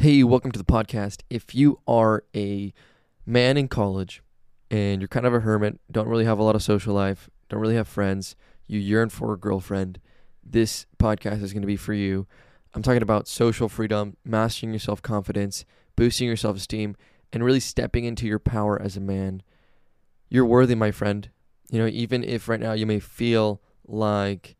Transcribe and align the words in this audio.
Hey, 0.00 0.22
welcome 0.22 0.52
to 0.52 0.58
the 0.60 0.64
podcast. 0.64 1.22
If 1.28 1.56
you 1.56 1.80
are 1.88 2.22
a 2.32 2.72
man 3.26 3.56
in 3.56 3.66
college 3.66 4.22
and 4.70 5.00
you're 5.00 5.08
kind 5.08 5.26
of 5.26 5.34
a 5.34 5.40
hermit, 5.40 5.80
don't 5.90 6.06
really 6.06 6.24
have 6.24 6.38
a 6.38 6.44
lot 6.44 6.54
of 6.54 6.62
social 6.62 6.94
life, 6.94 7.28
don't 7.48 7.58
really 7.58 7.74
have 7.74 7.88
friends, 7.88 8.36
you 8.68 8.78
yearn 8.78 9.08
for 9.08 9.32
a 9.32 9.36
girlfriend, 9.36 9.98
this 10.40 10.86
podcast 11.00 11.42
is 11.42 11.52
going 11.52 11.62
to 11.62 11.66
be 11.66 11.74
for 11.74 11.94
you. 11.94 12.28
I'm 12.74 12.82
talking 12.82 13.02
about 13.02 13.26
social 13.26 13.68
freedom, 13.68 14.16
mastering 14.24 14.70
your 14.70 14.78
self 14.78 15.02
confidence, 15.02 15.64
boosting 15.96 16.28
your 16.28 16.36
self 16.36 16.58
esteem, 16.58 16.94
and 17.32 17.42
really 17.42 17.58
stepping 17.58 18.04
into 18.04 18.24
your 18.24 18.38
power 18.38 18.80
as 18.80 18.96
a 18.96 19.00
man. 19.00 19.42
You're 20.28 20.46
worthy, 20.46 20.76
my 20.76 20.92
friend. 20.92 21.28
You 21.72 21.80
know, 21.80 21.88
even 21.88 22.22
if 22.22 22.48
right 22.48 22.60
now 22.60 22.72
you 22.72 22.86
may 22.86 23.00
feel 23.00 23.60
like 23.84 24.54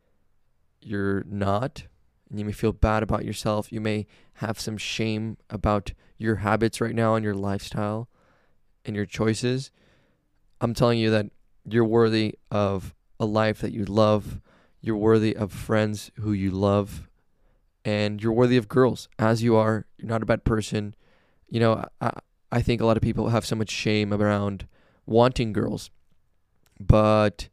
you're 0.80 1.22
not, 1.28 1.84
and 2.30 2.38
you 2.38 2.44
may 2.44 2.52
feel 2.52 2.72
bad 2.72 3.02
about 3.02 3.24
yourself. 3.24 3.72
You 3.72 3.80
may 3.80 4.06
have 4.34 4.60
some 4.60 4.76
shame 4.76 5.36
about 5.50 5.92
your 6.18 6.36
habits 6.36 6.80
right 6.80 6.94
now 6.94 7.14
and 7.14 7.24
your 7.24 7.34
lifestyle 7.34 8.08
and 8.84 8.94
your 8.94 9.06
choices. 9.06 9.70
I'm 10.60 10.74
telling 10.74 10.98
you 10.98 11.10
that 11.10 11.26
you're 11.64 11.84
worthy 11.84 12.34
of 12.50 12.94
a 13.20 13.24
life 13.24 13.60
that 13.60 13.72
you 13.72 13.84
love. 13.84 14.40
You're 14.80 14.96
worthy 14.96 15.36
of 15.36 15.52
friends 15.52 16.10
who 16.16 16.32
you 16.32 16.50
love. 16.50 17.08
And 17.84 18.22
you're 18.22 18.32
worthy 18.32 18.56
of 18.56 18.68
girls 18.68 19.08
as 19.18 19.42
you 19.42 19.56
are. 19.56 19.86
You're 19.96 20.08
not 20.08 20.22
a 20.22 20.26
bad 20.26 20.44
person. 20.44 20.94
You 21.48 21.60
know, 21.60 21.84
I, 22.00 22.12
I 22.52 22.62
think 22.62 22.80
a 22.80 22.86
lot 22.86 22.96
of 22.96 23.02
people 23.02 23.30
have 23.30 23.46
so 23.46 23.56
much 23.56 23.70
shame 23.70 24.12
around 24.12 24.66
wanting 25.06 25.52
girls, 25.52 25.90
but 26.78 27.48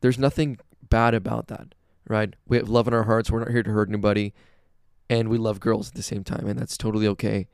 there's 0.00 0.18
nothing 0.18 0.58
bad 0.88 1.14
about 1.14 1.48
that 1.48 1.74
right? 2.08 2.34
We 2.46 2.56
have 2.56 2.68
love 2.68 2.88
in 2.88 2.94
our 2.94 3.04
hearts. 3.04 3.30
We're 3.30 3.40
not 3.40 3.50
here 3.50 3.62
to 3.62 3.70
hurt 3.70 3.88
anybody. 3.88 4.34
And 5.10 5.28
we 5.28 5.38
love 5.38 5.60
girls 5.60 5.88
at 5.88 5.94
the 5.94 6.02
same 6.02 6.24
time, 6.24 6.46
and 6.46 6.58
that's 6.58 6.78
totally 6.78 7.06
okay. 7.08 7.48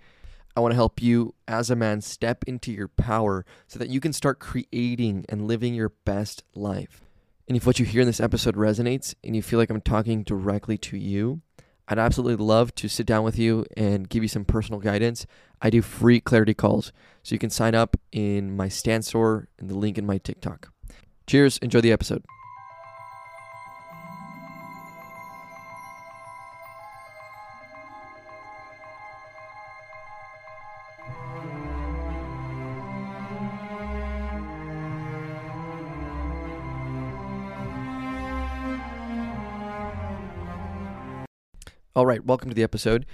I 0.57 0.61
want 0.61 0.73
to 0.73 0.77
help 0.77 1.03
you 1.03 1.35
as 1.47 1.71
a 1.71 1.77
man 1.77 2.01
step 2.01 2.45
into 2.47 2.73
your 2.73 2.89
power 2.89 3.45
so 3.67 3.79
that 3.79 3.89
you 3.89 4.01
can 4.01 4.13
start 4.13 4.39
creating 4.39 5.25
and 5.29 5.47
living 5.47 5.75
your 5.75 5.91
best 6.05 6.43
life. 6.55 7.05
And 7.49 7.57
if 7.57 7.67
what 7.67 7.79
you 7.79 7.85
hear 7.85 8.03
in 8.03 8.07
this 8.07 8.21
episode 8.21 8.57
resonates 8.57 9.15
and 9.25 9.35
you 9.35 9.43
feel 9.43 9.59
like 9.59 9.71
I'm 9.71 9.81
talking 9.81 10.23
directly 10.23 10.77
to 10.79 10.97
you, 10.97 11.41
I'd 11.89 11.99
absolutely 11.99 12.45
love 12.45 12.75
to 12.77 12.89
sit 12.89 13.07
down 13.07 13.25
with 13.25 13.39
you 13.39 13.65
and 13.77 14.09
give 14.09 14.23
you 14.23 14.29
some 14.29 14.45
personal 14.45 14.81
guidance. 14.81 15.27
I 15.63 15.71
do 15.71 15.81
free 15.81 16.21
clarity 16.21 16.55
calls, 16.55 16.93
so 17.23 17.35
you 17.35 17.39
can 17.39 17.51
sign 17.51 17.75
up 17.75 17.97
in 18.13 18.55
my 18.55 18.69
Stan 18.69 19.03
store 19.03 19.49
and 19.59 19.71
the 19.71 19.79
link 19.79 19.97
in 19.97 20.07
my 20.07 20.19
TikTok. 20.19 20.71
Cheers, 21.27 21.59
enjoy 21.59 21.81
the 21.81 21.93
episode. 21.93 22.25
All 41.99 42.07
right, 42.07 42.25
welcome 42.25 42.49
to 42.49 42.55
the 42.55 42.63
episode. 42.63 43.07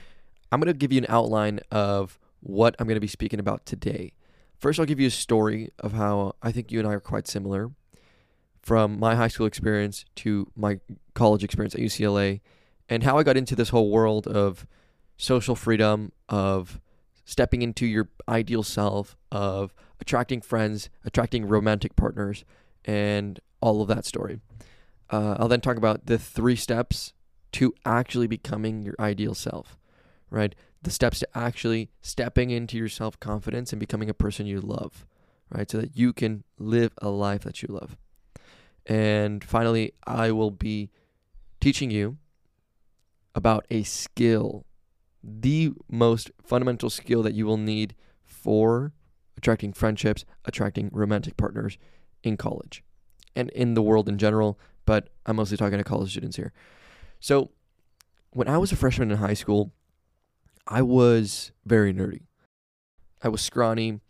I'm 0.52 0.60
going 0.60 0.70
to 0.70 0.76
give 0.76 0.92
you 0.92 0.98
an 0.98 1.06
outline 1.08 1.60
of 1.70 2.18
what 2.40 2.76
I'm 2.78 2.86
going 2.86 2.96
to 2.96 3.00
be 3.00 3.06
speaking 3.06 3.40
about 3.40 3.64
today. 3.64 4.12
First, 4.58 4.78
I'll 4.78 4.84
give 4.84 5.00
you 5.00 5.06
a 5.06 5.10
story 5.10 5.70
of 5.78 5.94
how 5.94 6.34
I 6.42 6.52
think 6.52 6.70
you 6.70 6.80
and 6.80 6.86
I 6.86 6.92
are 6.92 7.00
quite 7.00 7.26
similar 7.26 7.70
from 8.60 9.00
my 9.00 9.14
high 9.14 9.28
school 9.28 9.46
experience 9.46 10.04
to 10.16 10.52
my 10.54 10.80
college 11.14 11.42
experience 11.42 11.74
at 11.74 11.80
UCLA 11.80 12.42
and 12.86 13.04
how 13.04 13.16
I 13.16 13.22
got 13.22 13.38
into 13.38 13.56
this 13.56 13.70
whole 13.70 13.88
world 13.88 14.26
of 14.26 14.66
social 15.16 15.56
freedom, 15.56 16.12
of 16.28 16.78
stepping 17.24 17.62
into 17.62 17.86
your 17.86 18.10
ideal 18.28 18.62
self, 18.62 19.16
of 19.32 19.72
attracting 19.98 20.42
friends, 20.42 20.90
attracting 21.06 21.48
romantic 21.48 21.96
partners, 21.96 22.44
and 22.84 23.40
all 23.62 23.80
of 23.80 23.88
that 23.88 24.04
story. 24.04 24.40
Uh, 25.08 25.36
I'll 25.38 25.48
then 25.48 25.62
talk 25.62 25.78
about 25.78 26.04
the 26.04 26.18
three 26.18 26.56
steps 26.56 27.13
to 27.54 27.72
actually 27.84 28.26
becoming 28.26 28.82
your 28.82 28.96
ideal 28.98 29.32
self, 29.32 29.78
right? 30.28 30.56
The 30.82 30.90
steps 30.90 31.20
to 31.20 31.28
actually 31.38 31.88
stepping 32.02 32.50
into 32.50 32.76
your 32.76 32.88
self 32.88 33.18
confidence 33.20 33.72
and 33.72 33.78
becoming 33.78 34.10
a 34.10 34.14
person 34.14 34.46
you 34.46 34.60
love, 34.60 35.06
right? 35.50 35.70
So 35.70 35.78
that 35.78 35.96
you 35.96 36.12
can 36.12 36.42
live 36.58 36.92
a 36.98 37.08
life 37.08 37.42
that 37.44 37.62
you 37.62 37.68
love. 37.70 37.96
And 38.86 39.42
finally, 39.44 39.92
I 40.04 40.32
will 40.32 40.50
be 40.50 40.90
teaching 41.60 41.92
you 41.92 42.18
about 43.36 43.66
a 43.70 43.84
skill, 43.84 44.66
the 45.22 45.72
most 45.88 46.32
fundamental 46.44 46.90
skill 46.90 47.22
that 47.22 47.34
you 47.34 47.46
will 47.46 47.56
need 47.56 47.94
for 48.24 48.92
attracting 49.36 49.72
friendships, 49.72 50.24
attracting 50.44 50.90
romantic 50.92 51.36
partners 51.36 51.78
in 52.24 52.36
college 52.36 52.82
and 53.36 53.48
in 53.50 53.74
the 53.74 53.82
world 53.82 54.08
in 54.08 54.18
general. 54.18 54.58
But 54.86 55.10
I'm 55.24 55.36
mostly 55.36 55.56
talking 55.56 55.78
to 55.78 55.84
college 55.84 56.10
students 56.10 56.36
here. 56.36 56.52
So, 57.24 57.52
when 58.32 58.48
I 58.48 58.58
was 58.58 58.70
a 58.70 58.76
freshman 58.76 59.10
in 59.10 59.16
high 59.16 59.32
school, 59.32 59.72
I 60.68 60.82
was 60.82 61.52
very 61.64 61.90
nerdy. 61.90 62.24
I 63.22 63.28
was 63.28 63.40
scrawny. 63.40 64.00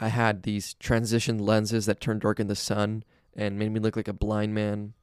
I 0.00 0.08
had 0.08 0.42
these 0.42 0.72
transition 0.80 1.36
lenses 1.38 1.84
that 1.84 2.00
turned 2.00 2.22
dark 2.22 2.40
in 2.40 2.46
the 2.46 2.56
sun 2.56 3.04
and 3.36 3.58
made 3.58 3.72
me 3.72 3.78
look 3.78 3.94
like 3.94 4.08
a 4.08 4.14
blind 4.14 4.54
man. 4.54 4.94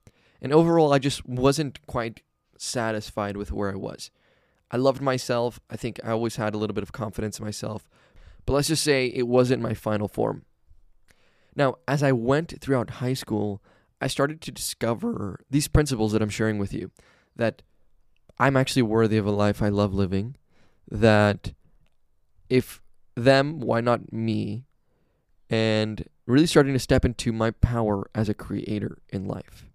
And 0.42 0.52
overall, 0.52 0.92
I 0.92 0.98
just 0.98 1.28
wasn't 1.28 1.86
quite 1.86 2.24
satisfied 2.58 3.38
with 3.38 3.52
where 3.52 3.72
I 3.72 3.76
was. 3.76 4.10
I 4.72 4.78
loved 4.78 5.00
myself. 5.00 5.60
I 5.70 5.76
think 5.76 6.00
I 6.04 6.10
always 6.10 6.38
had 6.38 6.56
a 6.56 6.58
little 6.58 6.74
bit 6.74 6.82
of 6.82 6.92
confidence 6.92 7.38
in 7.38 7.46
myself. 7.46 7.88
But 8.48 8.54
let's 8.54 8.70
just 8.70 8.84
say 8.84 9.06
it 9.14 9.28
wasn't 9.28 9.62
my 9.62 9.76
final 9.76 10.08
form. 10.08 10.44
Now, 11.56 11.76
as 11.88 12.02
I 12.02 12.14
went 12.14 12.60
throughout 12.60 12.90
high 12.90 13.14
school, 13.14 13.62
I 14.02 14.08
started 14.08 14.42
to 14.42 14.52
discover 14.52 15.46
these 15.52 15.68
principles 15.68 16.14
that 16.14 16.24
I'm 16.24 16.30
sharing 16.30 16.58
with 16.58 16.74
you 16.74 16.90
that 17.40 17.62
I'm 18.38 18.56
actually 18.56 18.84
worthy 18.84 19.18
of 19.18 19.26
a 19.26 19.32
life 19.32 19.62
I 19.62 19.70
love 19.70 19.94
living, 19.94 20.36
that 20.92 21.54
if 22.50 22.82
them, 23.16 23.60
why 23.60 23.82
not 23.82 24.14
me? 24.14 24.66
And 25.50 26.08
really 26.28 26.46
starting 26.46 26.74
to 26.74 26.80
step 26.80 27.04
into 27.04 27.34
my 27.34 27.52
power 27.52 28.10
as 28.14 28.30
a 28.30 28.34
creator 28.34 29.00
in 29.10 29.28
life. 29.28 29.66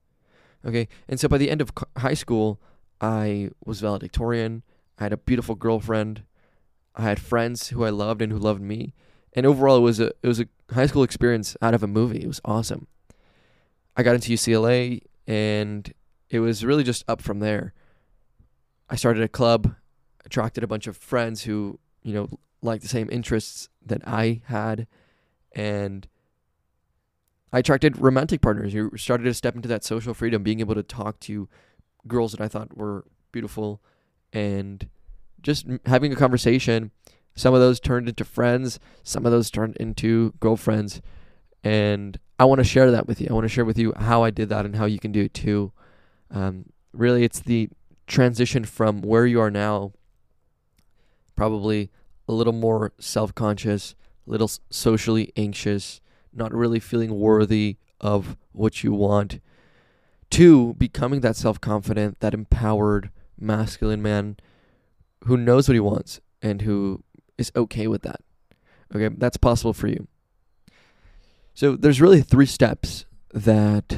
Okay, 0.65 0.89
and 1.09 1.19
so 1.19 1.27
by 1.27 1.39
the 1.39 1.51
end 1.51 1.61
of 1.61 1.73
high 1.97 2.15
school, 2.15 2.61
I 3.01 3.51
was 3.65 3.81
valedictorian. 3.81 4.63
I 4.99 5.05
had 5.05 5.13
a 5.13 5.19
beautiful 5.19 5.55
girlfriend. 5.55 6.23
I 6.95 7.03
had 7.03 7.21
friends 7.21 7.69
who 7.69 7.85
I 7.85 7.91
loved 7.91 8.23
and 8.23 8.31
who 8.31 8.39
loved 8.39 8.63
me. 8.63 8.95
And 9.33 9.47
overall, 9.47 9.77
it 9.79 9.81
was 9.81 10.01
a 10.01 10.13
it 10.23 10.29
was 10.29 10.41
a 10.41 10.47
high 10.73 10.87
school 10.87 11.03
experience 11.03 11.57
out 11.61 11.75
of 11.75 11.83
a 11.83 11.89
movie. 11.89 12.23
It 12.23 12.29
was 12.29 12.41
awesome. 12.45 12.87
I 13.97 14.03
got 14.03 14.15
into 14.15 14.33
UCLA, 14.33 15.03
and 15.27 15.93
it 16.35 16.41
was 16.41 16.65
really 16.65 16.85
just 16.85 17.05
up 17.09 17.23
from 17.23 17.39
there. 17.39 17.73
I 18.91 18.97
started 18.97 19.23
a 19.23 19.29
club, 19.29 19.75
attracted 20.25 20.65
a 20.65 20.67
bunch 20.67 20.87
of 20.87 20.97
friends 20.97 21.43
who, 21.43 21.79
you 22.03 22.13
know, 22.13 22.29
like 22.61 22.81
the 22.81 22.89
same 22.89 23.09
interests 23.11 23.69
that 23.87 24.03
I 24.07 24.43
had, 24.47 24.87
and 25.53 26.07
I 27.53 27.61
attracted 27.61 27.99
romantic 27.99 28.41
partners 28.41 28.73
who 28.73 28.91
started 28.97 29.25
to 29.25 29.35
step 29.35 29.55
into 29.55 29.69
that 29.69 29.85
social 29.85 30.13
freedom, 30.13 30.43
being 30.43 30.61
able 30.61 30.75
to 30.75 30.83
talk 30.83 31.21
to 31.21 31.49
girls 32.07 32.33
that 32.33 32.41
I 32.41 32.49
thought 32.49 32.77
were 32.77 33.05
beautiful 33.33 33.81
and 34.33 34.89
just 35.41 35.67
having 35.87 36.13
a 36.13 36.17
conversation. 36.17 36.91
Some 37.37 37.55
of 37.55 37.61
those 37.61 37.81
turned 37.81 38.09
into 38.09 38.25
friends, 38.25 38.81
some 39.03 39.25
of 39.25 39.33
those 39.33 39.51
turned 39.51 39.77
into 39.77 40.35
girlfriends. 40.41 41.01
And 41.63 42.19
I 42.39 42.45
want 42.45 42.59
to 42.59 42.65
share 42.65 42.91
that 42.91 43.07
with 43.07 43.21
you. 43.21 43.29
I 43.31 43.33
want 43.33 43.45
to 43.45 43.49
share 43.49 43.65
with 43.65 43.79
you 43.79 43.93
how 43.97 44.23
I 44.23 44.31
did 44.31 44.49
that 44.49 44.65
and 44.65 44.77
how 44.77 44.87
you 44.87 44.99
can 44.99 45.13
do 45.13 45.23
it 45.23 45.35
too. 45.35 45.73
Um, 46.31 46.67
really, 46.93 47.25
it's 47.25 47.41
the 47.41 47.69
transition 48.07 48.65
from 48.65 49.03
where 49.03 49.27
you 49.27 49.41
are 49.41 49.51
now, 49.51 49.93
probably 51.37 51.91
a 52.29 52.33
little 52.33 52.53
more 52.53 52.93
self 52.99 53.35
conscious, 53.35 53.95
a 54.27 54.31
little 54.31 54.51
socially 54.71 55.33
anxious, 55.37 56.01
not 56.33 56.53
really 56.53 56.81
feeling 56.81 57.19
worthy 57.19 57.77
of 58.01 58.37
what 58.53 58.83
you 58.83 58.93
want, 58.93 59.41
to 60.31 60.75
becoming 60.75 61.21
that 61.21 61.37
self 61.37 61.61
confident, 61.61 62.21
that 62.21 62.35
empowered, 62.35 63.11
masculine 63.39 64.03
man 64.03 64.37
who 65.25 65.37
knows 65.37 65.69
what 65.69 65.75
he 65.75 65.81
wants 65.81 66.21
and 66.43 66.63
who 66.63 67.03
is 67.39 67.51
okay 67.57 67.87
with 67.87 68.03
that. 68.03 68.21
Okay, 68.95 69.15
that's 69.17 69.37
possible 69.37 69.73
for 69.73 69.89
you. 69.89 70.07
So 71.55 71.77
there's 71.77 72.01
really 72.01 72.21
three 72.21 72.47
steps 72.47 73.07
that 73.33 73.97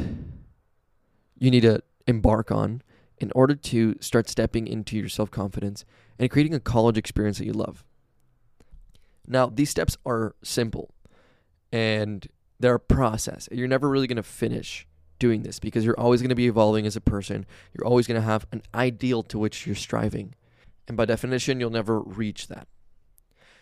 you 1.39 1.51
need 1.51 1.63
to 1.63 1.83
embark 2.07 2.51
on 2.51 2.83
in 3.19 3.33
order 3.35 3.55
to 3.55 3.97
start 4.01 4.29
stepping 4.29 4.67
into 4.67 4.97
your 4.97 5.09
self 5.09 5.31
confidence 5.31 5.85
and 6.19 6.31
creating 6.31 6.55
a 6.55 6.61
college 6.61 6.99
experience 6.99 7.39
that 7.39 7.47
you 7.47 7.53
love. 7.53 7.85
Now, 9.27 9.47
these 9.47 9.71
steps 9.71 9.97
are 10.07 10.37
simple 10.43 10.95
and 11.73 12.27
they're 12.61 12.77
a 12.77 12.81
process. 12.81 13.49
You're 13.51 13.69
never 13.69 13.89
really 13.89 14.07
going 14.07 14.17
to 14.17 14.23
finish 14.23 14.87
doing 15.19 15.43
this 15.43 15.59
because 15.59 15.85
you're 15.85 15.99
always 15.99 16.21
going 16.21 16.31
to 16.31 16.37
be 16.37 16.47
evolving 16.47 16.87
as 16.87 16.97
a 16.97 17.01
person. 17.01 17.47
You're 17.75 17.87
always 17.87 18.07
going 18.07 18.21
to 18.21 18.27
have 18.27 18.47
an 18.53 18.63
ideal 18.75 19.23
to 19.25 19.39
which 19.39 19.67
you're 19.67 19.75
striving. 19.75 20.35
And 20.89 20.97
by 20.97 21.05
definition, 21.05 21.59
you'll 21.59 21.71
never 21.71 22.01
reach 22.01 22.49
that. 22.49 22.69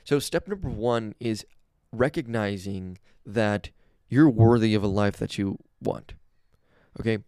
So, 0.04 0.18
step 0.18 0.46
number 0.46 0.68
one 0.68 1.14
is 1.18 1.46
recognizing 1.90 2.98
that 3.24 3.70
you're 4.08 4.28
worthy 4.28 4.74
of 4.74 4.82
a 4.82 4.88
life 4.88 5.16
that 5.16 5.38
you 5.38 5.58
want. 5.80 6.14
Okay. 7.00 7.18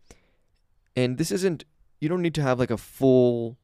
And 0.96 1.19
this 1.19 1.31
isn't, 1.31 1.64
you 2.00 2.08
don't 2.08 2.22
need 2.22 2.34
to 2.34 2.43
have 2.43 2.58
like 2.58 2.70
a 2.70 2.78
full 2.78 3.58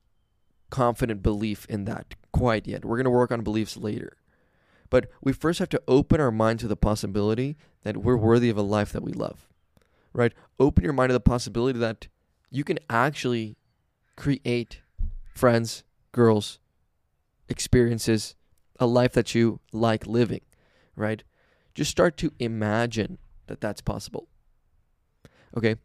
confident 0.70 1.22
belief 1.22 1.66
in 1.66 1.86
that 1.86 2.14
quite 2.32 2.66
yet. 2.66 2.84
We're 2.84 2.96
going 2.96 3.04
to 3.04 3.10
work 3.10 3.32
on 3.32 3.42
beliefs 3.42 3.76
later. 3.76 4.18
But 4.90 5.08
we 5.22 5.32
first 5.32 5.58
have 5.58 5.70
to 5.70 5.82
open 5.88 6.20
our 6.20 6.30
mind 6.30 6.60
to 6.60 6.68
the 6.68 6.76
possibility 6.76 7.56
that 7.82 7.96
we're 7.96 8.16
worthy 8.16 8.50
of 8.50 8.58
a 8.58 8.62
life 8.62 8.92
that 8.92 9.02
we 9.02 9.12
love. 9.12 9.48
Right? 10.12 10.34
Open 10.60 10.84
your 10.84 10.92
mind 10.92 11.08
to 11.08 11.14
the 11.14 11.20
possibility 11.20 11.78
that 11.78 12.08
you 12.50 12.64
can 12.64 12.78
actually 12.90 13.56
create 14.16 14.82
friends, 15.34 15.84
girls, 16.12 16.58
experiences, 17.48 18.34
a 18.78 18.86
life 18.86 19.12
that 19.12 19.34
you 19.34 19.60
like 19.72 20.06
living, 20.06 20.42
right? 20.96 21.22
Just 21.74 21.90
start 21.90 22.16
to 22.18 22.32
imagine 22.38 23.18
that 23.46 23.60
that's 23.60 23.80
possible. 23.80 24.28
Okay? 25.56 25.76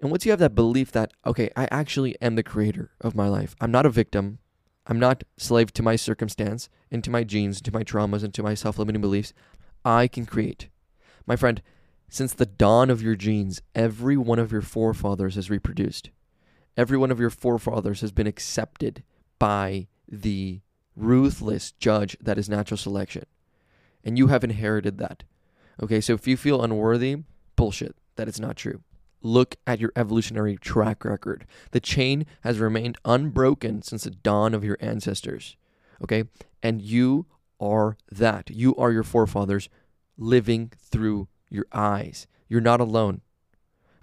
And 0.00 0.10
once 0.10 0.24
you 0.24 0.30
have 0.32 0.38
that 0.38 0.54
belief 0.54 0.92
that, 0.92 1.12
okay, 1.26 1.50
I 1.56 1.66
actually 1.70 2.20
am 2.22 2.36
the 2.36 2.42
creator 2.42 2.92
of 3.00 3.16
my 3.16 3.28
life, 3.28 3.56
I'm 3.60 3.70
not 3.70 3.86
a 3.86 3.90
victim, 3.90 4.38
I'm 4.86 4.98
not 4.98 5.24
slave 5.36 5.72
to 5.74 5.82
my 5.82 5.96
circumstance 5.96 6.68
and 6.90 7.02
to 7.04 7.10
my 7.10 7.24
genes, 7.24 7.60
to 7.62 7.72
my 7.72 7.82
traumas, 7.82 8.22
and 8.22 8.32
to 8.34 8.42
my 8.42 8.54
self 8.54 8.78
limiting 8.78 9.00
beliefs, 9.00 9.34
I 9.84 10.08
can 10.08 10.24
create. 10.24 10.68
My 11.26 11.36
friend, 11.36 11.60
since 12.08 12.32
the 12.32 12.46
dawn 12.46 12.88
of 12.88 13.02
your 13.02 13.16
genes, 13.16 13.60
every 13.74 14.16
one 14.16 14.38
of 14.38 14.50
your 14.50 14.62
forefathers 14.62 15.34
has 15.34 15.50
reproduced. 15.50 16.10
Every 16.76 16.96
one 16.96 17.10
of 17.10 17.20
your 17.20 17.30
forefathers 17.30 18.00
has 18.00 18.12
been 18.12 18.26
accepted 18.26 19.02
by 19.38 19.88
the 20.08 20.60
ruthless 20.96 21.72
judge 21.72 22.16
that 22.20 22.38
is 22.38 22.48
natural 22.48 22.78
selection. 22.78 23.26
And 24.02 24.16
you 24.16 24.28
have 24.28 24.42
inherited 24.44 24.98
that. 24.98 25.24
Okay, 25.82 26.00
so 26.00 26.14
if 26.14 26.26
you 26.26 26.36
feel 26.36 26.62
unworthy, 26.62 27.24
bullshit. 27.56 27.94
That 28.16 28.28
is 28.28 28.40
not 28.40 28.56
true. 28.56 28.80
Look 29.22 29.56
at 29.66 29.80
your 29.80 29.92
evolutionary 29.96 30.56
track 30.56 31.04
record. 31.04 31.44
The 31.72 31.80
chain 31.80 32.26
has 32.42 32.58
remained 32.58 32.98
unbroken 33.04 33.82
since 33.82 34.04
the 34.04 34.10
dawn 34.10 34.54
of 34.54 34.64
your 34.64 34.78
ancestors. 34.80 35.56
Okay? 36.02 36.24
And 36.62 36.80
you 36.80 37.26
are 37.60 37.96
that. 38.10 38.50
You 38.50 38.76
are 38.76 38.92
your 38.92 39.02
forefathers 39.02 39.68
living 40.16 40.72
through 40.78 41.28
your 41.48 41.66
eyes. 41.72 42.26
You're 42.48 42.60
not 42.60 42.80
alone. 42.80 43.22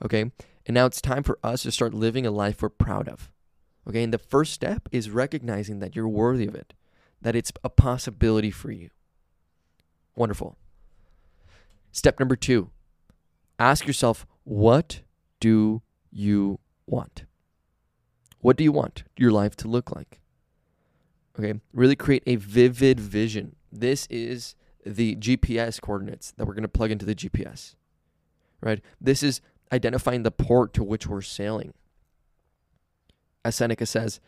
Okay? 0.03 0.31
And 0.65 0.73
now 0.73 0.85
it's 0.85 1.01
time 1.01 1.23
for 1.23 1.39
us 1.44 1.63
to 1.63 1.71
start 1.71 1.94
living 1.94 2.25
a 2.25 2.31
life 2.31 2.62
we're 2.62 2.69
proud 2.69 3.07
of. 3.07 3.31
Okay? 3.88 4.03
And 4.03 4.13
the 4.13 4.17
first 4.17 4.51
step 4.51 4.89
is 4.91 5.09
recognizing 5.09 5.79
that 5.79 5.95
you're 5.95 6.09
worthy 6.09 6.47
of 6.47 6.56
it, 6.56 6.73
that 7.21 7.35
it's 7.35 7.53
a 7.63 7.69
possibility 7.69 8.51
for 8.51 8.71
you. 8.71 8.89
Wonderful. 10.15 10.57
Step 11.91 12.19
number 12.19 12.35
two 12.35 12.69
ask 13.57 13.88
yourself, 13.88 14.27
what 14.44 15.00
do 15.45 15.83
you 16.09 16.59
want? 16.88 17.25
What 18.39 18.57
do 18.57 18.63
you 18.63 18.71
want 18.71 19.03
your 19.15 19.31
life 19.31 19.56
to 19.57 19.68
look 19.68 19.95
like? 19.95 20.19
Okay, 21.38 21.53
really 21.71 21.95
create 21.95 22.24
a 22.25 22.38
vivid 22.38 23.00
vision. 23.00 23.56
This 23.71 24.07
is 24.09 24.56
the 24.83 25.15
GPS 25.18 25.80
coordinates 25.80 26.31
that 26.31 26.45
we're 26.45 26.56
going 26.56 26.63
to 26.63 26.68
plug 26.68 26.89
into 26.89 27.06
the 27.06 27.13
GPS, 27.13 27.75
right? 28.59 28.81
This 29.00 29.21
is 29.21 29.39
identifying 29.71 30.24
the 30.24 30.31
port 30.31 30.74
to 30.74 30.83
which 30.83 31.06
we're 31.06 31.21
sailing. 31.21 31.75
As 33.44 33.56
Seneca 33.56 33.86
says, 33.86 34.19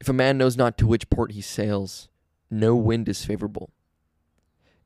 if 0.00 0.08
a 0.08 0.12
man 0.12 0.38
knows 0.38 0.56
not 0.56 0.76
to 0.78 0.88
which 0.88 1.08
port 1.08 1.30
he 1.32 1.40
sails, 1.40 2.08
no 2.50 2.74
wind 2.74 3.08
is 3.08 3.24
favorable. 3.24 3.70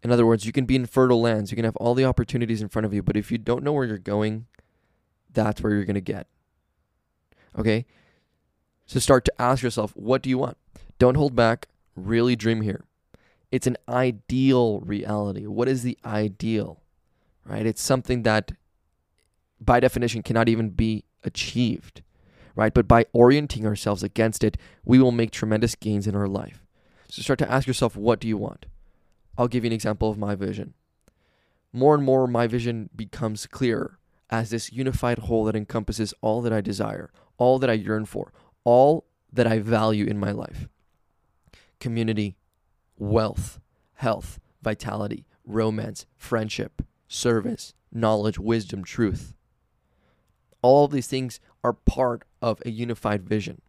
In 0.02 0.12
other 0.12 0.26
words, 0.26 0.44
you 0.44 0.52
can 0.52 0.66
be 0.66 0.76
in 0.76 0.84
fertile 0.84 1.22
lands, 1.22 1.50
you 1.50 1.56
can 1.56 1.64
have 1.64 1.76
all 1.76 1.94
the 1.94 2.04
opportunities 2.04 2.60
in 2.60 2.68
front 2.68 2.84
of 2.84 2.92
you, 2.92 3.02
but 3.02 3.16
if 3.16 3.32
you 3.32 3.38
don't 3.38 3.64
know 3.64 3.72
where 3.72 3.86
you're 3.86 3.96
going, 3.96 4.48
that's 5.34 5.60
where 5.60 5.72
you're 5.72 5.84
going 5.84 5.94
to 5.94 6.00
get. 6.00 6.26
Okay? 7.58 7.86
So 8.86 9.00
start 9.00 9.24
to 9.26 9.32
ask 9.38 9.62
yourself, 9.62 9.92
what 9.94 10.22
do 10.22 10.30
you 10.30 10.38
want? 10.38 10.56
Don't 10.98 11.16
hold 11.16 11.34
back. 11.34 11.68
Really 11.96 12.36
dream 12.36 12.60
here. 12.60 12.84
It's 13.50 13.66
an 13.66 13.76
ideal 13.88 14.80
reality. 14.80 15.46
What 15.46 15.68
is 15.68 15.82
the 15.82 15.98
ideal? 16.04 16.80
Right? 17.44 17.66
It's 17.66 17.82
something 17.82 18.22
that 18.22 18.52
by 19.60 19.80
definition 19.80 20.22
cannot 20.22 20.48
even 20.48 20.70
be 20.70 21.04
achieved. 21.22 22.02
Right? 22.56 22.74
But 22.74 22.88
by 22.88 23.06
orienting 23.12 23.66
ourselves 23.66 24.02
against 24.02 24.44
it, 24.44 24.56
we 24.84 24.98
will 24.98 25.12
make 25.12 25.30
tremendous 25.30 25.74
gains 25.74 26.06
in 26.06 26.14
our 26.14 26.28
life. 26.28 26.64
So 27.08 27.22
start 27.22 27.38
to 27.40 27.50
ask 27.50 27.66
yourself, 27.66 27.96
what 27.96 28.20
do 28.20 28.28
you 28.28 28.36
want? 28.36 28.66
I'll 29.36 29.48
give 29.48 29.64
you 29.64 29.68
an 29.68 29.74
example 29.74 30.10
of 30.10 30.18
my 30.18 30.34
vision. 30.34 30.74
More 31.72 31.94
and 31.94 32.04
more, 32.04 32.26
my 32.26 32.46
vision 32.46 32.90
becomes 32.94 33.46
clearer 33.46 33.98
as 34.30 34.50
this 34.50 34.72
unified 34.72 35.18
whole 35.18 35.44
that 35.44 35.56
encompasses 35.56 36.14
all 36.20 36.40
that 36.42 36.52
I 36.52 36.60
desire, 36.60 37.10
all 37.36 37.58
that 37.58 37.70
I 37.70 37.74
yearn 37.74 38.04
for, 38.04 38.32
all 38.64 39.06
that 39.32 39.46
I 39.46 39.58
value 39.58 40.06
in 40.06 40.18
my 40.18 40.30
life 40.30 40.68
community, 41.80 42.36
wealth, 42.96 43.60
health, 43.94 44.40
vitality, 44.62 45.26
romance, 45.44 46.06
friendship, 46.16 46.82
service, 47.08 47.74
knowledge, 47.92 48.38
wisdom, 48.38 48.84
truth. 48.84 49.34
All 50.62 50.86
of 50.86 50.92
these 50.92 51.06
things 51.06 51.40
are 51.62 51.74
part 51.74 52.24
of 52.40 52.62
a 52.64 52.70
unified 52.70 53.28
vision. 53.28 53.60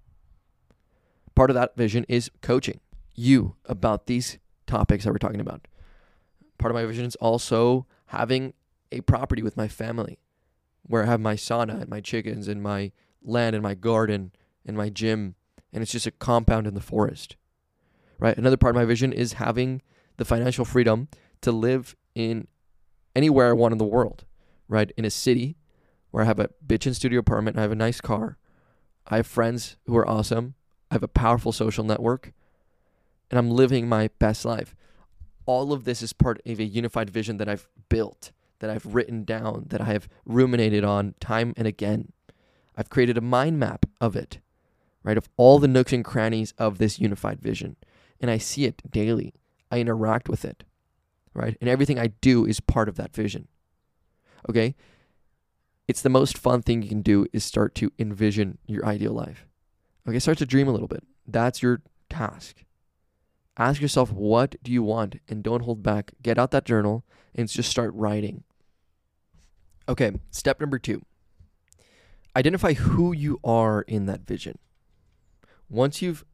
Part 1.36 1.50
of 1.50 1.56
that 1.56 1.76
vision 1.76 2.06
is 2.08 2.32
coaching 2.42 2.80
you 3.14 3.56
about 3.66 4.08
these 4.08 4.38
topics 4.68 5.04
that 5.04 5.12
we're 5.12 5.18
talking 5.18 5.42
about. 5.42 5.68
Part 6.58 6.72
of 6.72 6.76
my 6.76 6.86
vision 6.86 7.06
is 7.06 7.16
also 7.18 7.86
having 8.08 8.54
a 8.92 9.02
property 9.02 9.42
with 9.42 9.58
my 9.58 9.68
family 9.68 10.20
where 10.88 11.04
I 11.04 11.08
have 11.08 11.20
my 11.20 11.36
sauna 11.36 11.82
and 11.82 11.90
my 11.90 12.02
chickens 12.02 12.48
and 12.48 12.62
my 12.62 12.92
land 13.24 13.56
and 13.56 13.64
my 13.64 13.74
garden 13.74 14.32
and 14.66 14.78
my 14.78 14.90
gym, 14.90 15.36
and 15.74 15.82
it's 15.82 15.92
just 15.92 16.08
a 16.08 16.12
compound 16.12 16.68
in 16.68 16.74
the 16.74 16.82
forest. 16.82 17.36
Right? 18.20 18.38
Another 18.38 18.58
part 18.58 18.76
of 18.76 18.80
my 18.80 18.86
vision 18.86 19.12
is 19.12 19.34
having 19.34 19.82
the 20.18 20.26
financial 20.26 20.64
freedom 20.64 21.10
to 21.42 21.52
live 21.52 21.96
in 22.14 22.48
anywhere 23.16 23.50
I 23.50 23.54
want 23.54 23.74
in 23.74 23.78
the 23.78 23.86
world, 23.86 24.26
right? 24.68 24.92
In 24.98 25.06
a 25.06 25.10
city 25.10 25.58
where 26.12 26.24
I 26.24 26.28
have 26.28 26.40
a 26.40 26.50
bitchin' 26.66 26.96
studio 26.96 27.20
apartment, 27.20 27.58
I 27.58 27.62
have 27.62 27.72
a 27.72 27.76
nice 27.76 28.00
car, 28.00 28.38
I 29.08 29.18
have 29.18 29.28
friends 29.28 29.78
who 29.86 29.98
are 29.98 30.08
awesome, 30.08 30.56
I 30.90 30.96
have 30.96 31.04
a 31.04 31.10
powerful 31.10 31.52
social 31.52 31.84
network, 31.84 32.32
and 33.30 33.38
I'm 33.38 33.52
living 33.52 33.90
my 33.90 34.10
best 34.20 34.46
life. 34.46 34.76
All 35.46 35.74
of 35.74 35.84
this 35.84 36.02
is 36.02 36.14
part 36.14 36.42
of 36.46 36.60
a 36.60 36.64
unified 36.64 37.10
vision 37.10 37.38
that 37.38 37.50
I've 37.50 37.68
built 37.90 38.32
that 38.66 38.76
I've 38.76 38.96
written 38.96 39.24
down, 39.24 39.66
that 39.68 39.82
I 39.82 39.86
have 39.86 40.10
ruminated 40.26 40.84
on 40.84 41.14
time 41.20 41.54
and 41.56 41.68
again. 41.68 42.12
I've 42.76 42.90
created 42.90 43.16
a 43.16 43.22
mind 43.22 43.60
map 43.60 43.86
of 44.02 44.16
it, 44.16 44.40
right? 45.04 45.18
Of 45.18 45.30
all 45.38 45.60
the 45.60 45.68
nooks 45.68 45.94
and 45.94 46.04
crannies 46.04 46.54
of 46.58 46.80
this 46.80 47.00
unified 47.00 47.40
vision. 47.40 47.76
And 48.20 48.32
I 48.32 48.40
see 48.40 48.66
it 48.66 48.82
daily. 48.90 49.36
I 49.70 49.80
interact 49.80 50.28
with 50.28 50.44
it, 50.44 50.64
right? 51.36 51.56
And 51.62 51.70
everything 51.70 52.00
I 52.00 52.08
do 52.08 52.44
is 52.46 52.60
part 52.60 52.90
of 52.90 52.96
that 52.96 53.14
vision. 53.14 53.48
Okay? 54.50 54.74
It's 55.88 56.02
the 56.02 56.10
most 56.10 56.36
fun 56.36 56.64
thing 56.64 56.82
you 56.82 56.90
can 56.90 57.04
do 57.04 57.28
is 57.32 57.44
start 57.44 57.76
to 57.76 57.92
envision 58.00 58.58
your 58.66 58.84
ideal 58.84 59.14
life. 59.14 59.46
Okay, 60.10 60.18
start 60.18 60.40
to 60.40 60.46
dream 60.48 60.68
a 60.68 60.72
little 60.72 60.88
bit. 60.88 61.04
That's 61.28 61.62
your 61.62 61.82
task. 62.10 62.64
Ask 63.58 63.80
yourself, 63.80 64.12
what 64.12 64.56
do 64.64 64.72
you 64.72 64.82
want? 64.82 65.20
And 65.30 65.44
don't 65.44 65.62
hold 65.62 65.84
back. 65.84 66.14
Get 66.24 66.40
out 66.40 66.50
that 66.50 66.66
journal 66.66 67.06
and 67.36 67.48
just 67.48 67.70
start 67.70 67.94
writing. 67.94 68.44
Okay, 69.88 70.12
step 70.32 70.60
number 70.60 70.80
two 70.80 71.04
identify 72.36 72.74
who 72.74 73.14
you 73.14 73.40
are 73.44 73.82
in 73.84 74.08
that 74.08 74.28
vision. 74.28 74.58
Once 75.70 76.02
you've 76.02 76.26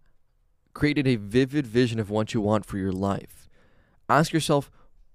created 0.73 1.05
a 1.07 1.15
vivid 1.15 1.67
vision 1.67 1.99
of 1.99 2.09
what 2.09 2.33
you 2.33 2.41
want 2.41 2.65
for 2.65 2.77
your 2.77 2.91
life, 2.91 3.47
ask 4.09 4.33
yourself, 4.33 4.71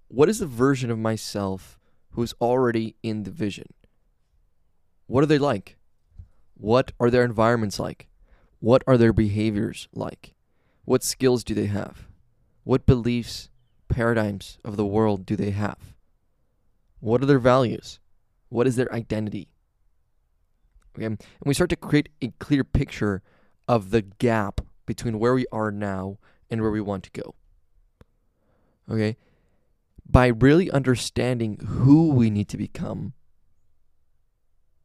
what 0.09 0.29
is 0.29 0.39
the 0.39 0.47
version 0.47 0.91
of 0.91 0.99
myself 0.99 1.79
who 2.13 2.23
is 2.23 2.35
already 2.41 2.95
in 3.03 3.25
the 3.25 3.31
vision? 3.31 3.67
What 5.07 5.25
are 5.25 5.27
they 5.27 5.39
like? 5.39 5.77
What 6.55 6.93
are 7.01 7.11
their 7.11 7.25
environments 7.25 7.79
like? 7.79 8.09
What 8.61 8.83
are 8.87 8.97
their 8.97 9.13
behaviors 9.13 9.89
like? 9.93 10.35
What 10.85 11.03
skills 11.03 11.43
do 11.43 11.55
they 11.55 11.67
have? 11.67 12.07
What 12.65 12.87
beliefs, 12.87 13.51
paradigms 13.89 14.59
of 14.65 14.77
the 14.77 14.87
world 14.87 15.27
do 15.27 15.37
they 15.37 15.51
have? 15.51 15.95
What 17.01 17.23
are 17.23 17.27
their 17.27 17.39
values? 17.39 17.99
What 18.49 18.67
is 18.67 18.77
their 18.77 18.93
identity? 18.93 19.49
Okay, 20.97 21.07
and 21.07 21.23
we 21.45 21.55
start 21.55 21.71
to 21.71 21.77
create 21.77 22.09
a 22.23 22.33
clear 22.39 22.65
picture 22.65 23.23
of 23.69 23.91
the 23.91 24.03
gap 24.03 24.61
between 24.87 25.19
where 25.19 25.35
we 25.35 25.47
are 25.53 25.71
now 25.71 26.19
and 26.49 26.63
where 26.63 26.71
we 26.71 26.81
want 26.81 27.03
to 27.05 27.11
go. 27.11 27.35
Okay, 28.91 29.17
by 30.09 30.29
really 30.29 30.71
understanding 30.71 31.59
who 31.67 32.11
we 32.11 32.31
need 32.31 32.49
to 32.49 32.57
become, 32.57 33.13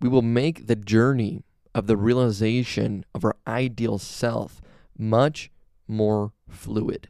we 0.01 0.09
will 0.09 0.23
make 0.23 0.65
the 0.65 0.75
journey 0.75 1.43
of 1.75 1.85
the 1.85 1.95
realization 1.95 3.05
of 3.13 3.23
our 3.23 3.37
ideal 3.47 3.99
self 3.99 4.59
much 4.97 5.51
more 5.87 6.33
fluid. 6.49 7.07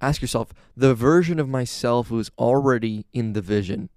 ask 0.00 0.20
yourself 0.20 0.52
the 0.76 0.94
version 0.94 1.38
of 1.38 1.48
myself 1.48 2.08
who 2.08 2.18
is 2.18 2.30
already 2.38 3.06
in 3.12 3.34
the 3.34 3.40
vision, 3.40 3.88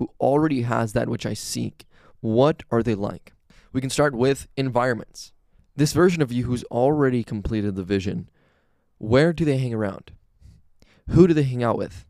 who 0.00 0.10
already 0.18 0.62
has 0.62 0.94
that 0.94 1.10
which 1.10 1.26
I 1.26 1.34
seek, 1.34 1.84
what 2.20 2.62
are 2.70 2.82
they 2.82 2.94
like? 2.94 3.34
We 3.70 3.82
can 3.82 3.90
start 3.90 4.14
with 4.14 4.48
environments. 4.56 5.32
This 5.76 5.92
version 5.92 6.22
of 6.22 6.32
you 6.32 6.44
who's 6.44 6.64
already 6.64 7.22
completed 7.22 7.76
the 7.76 7.82
vision, 7.82 8.30
where 8.96 9.34
do 9.34 9.44
they 9.44 9.58
hang 9.58 9.74
around? 9.74 10.12
Who 11.10 11.28
do 11.28 11.34
they 11.34 11.42
hang 11.42 11.62
out 11.62 11.76
with? 11.76 12.06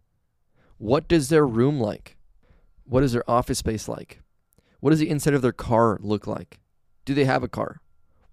What 0.78 1.08
does 1.08 1.30
their 1.30 1.44
room 1.44 1.80
like? 1.80 2.16
What 2.84 3.02
is 3.02 3.10
their 3.10 3.28
office 3.28 3.58
space 3.58 3.88
like? 3.88 4.22
What 4.78 4.90
does 4.90 5.00
the 5.00 5.10
inside 5.10 5.34
of 5.34 5.42
their 5.42 5.50
car 5.50 5.98
look 6.00 6.28
like? 6.28 6.60
Do 7.04 7.12
they 7.12 7.24
have 7.24 7.42
a 7.42 7.48
car? 7.48 7.80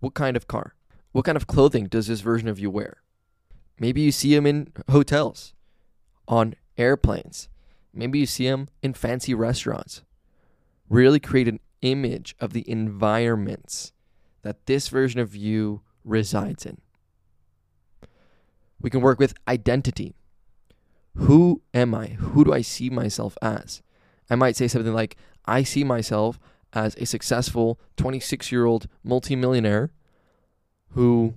What 0.01 0.13
kind 0.13 0.37
of 0.37 0.47
car? 0.47 0.75
What 1.13 1.25
kind 1.25 1.35
of 1.35 1.47
clothing 1.47 1.87
does 1.87 2.05
this 2.05 2.21
version 2.21 2.47
of 2.47 2.59
you 2.59 2.69
wear? 2.69 2.97
Maybe 3.79 4.01
you 4.01 4.11
see 4.11 4.35
them 4.35 4.45
in 4.45 4.71
hotels, 4.87 5.55
on 6.27 6.53
airplanes. 6.77 7.49
Maybe 7.93 8.19
you 8.19 8.25
see 8.25 8.47
them 8.47 8.69
in 8.81 8.93
fancy 8.93 9.33
restaurants. 9.33 10.03
Really 10.89 11.19
create 11.19 11.47
an 11.47 11.59
image 11.81 12.35
of 12.39 12.53
the 12.53 12.69
environments 12.69 13.91
that 14.43 14.65
this 14.65 14.87
version 14.87 15.19
of 15.19 15.35
you 15.35 15.81
resides 16.03 16.65
in. 16.65 16.79
We 18.79 18.89
can 18.89 19.01
work 19.01 19.19
with 19.19 19.33
identity. 19.47 20.15
Who 21.15 21.61
am 21.73 21.95
I? 21.95 22.07
Who 22.07 22.45
do 22.45 22.53
I 22.53 22.61
see 22.61 22.89
myself 22.89 23.37
as? 23.41 23.81
I 24.29 24.35
might 24.35 24.55
say 24.55 24.67
something 24.67 24.93
like, 24.93 25.17
I 25.45 25.63
see 25.63 25.83
myself 25.83 26.39
as 26.73 26.95
a 26.95 27.05
successful 27.05 27.79
26 27.95 28.51
year 28.51 28.65
old 28.65 28.87
multimillionaire 29.03 29.91
who 30.91 31.35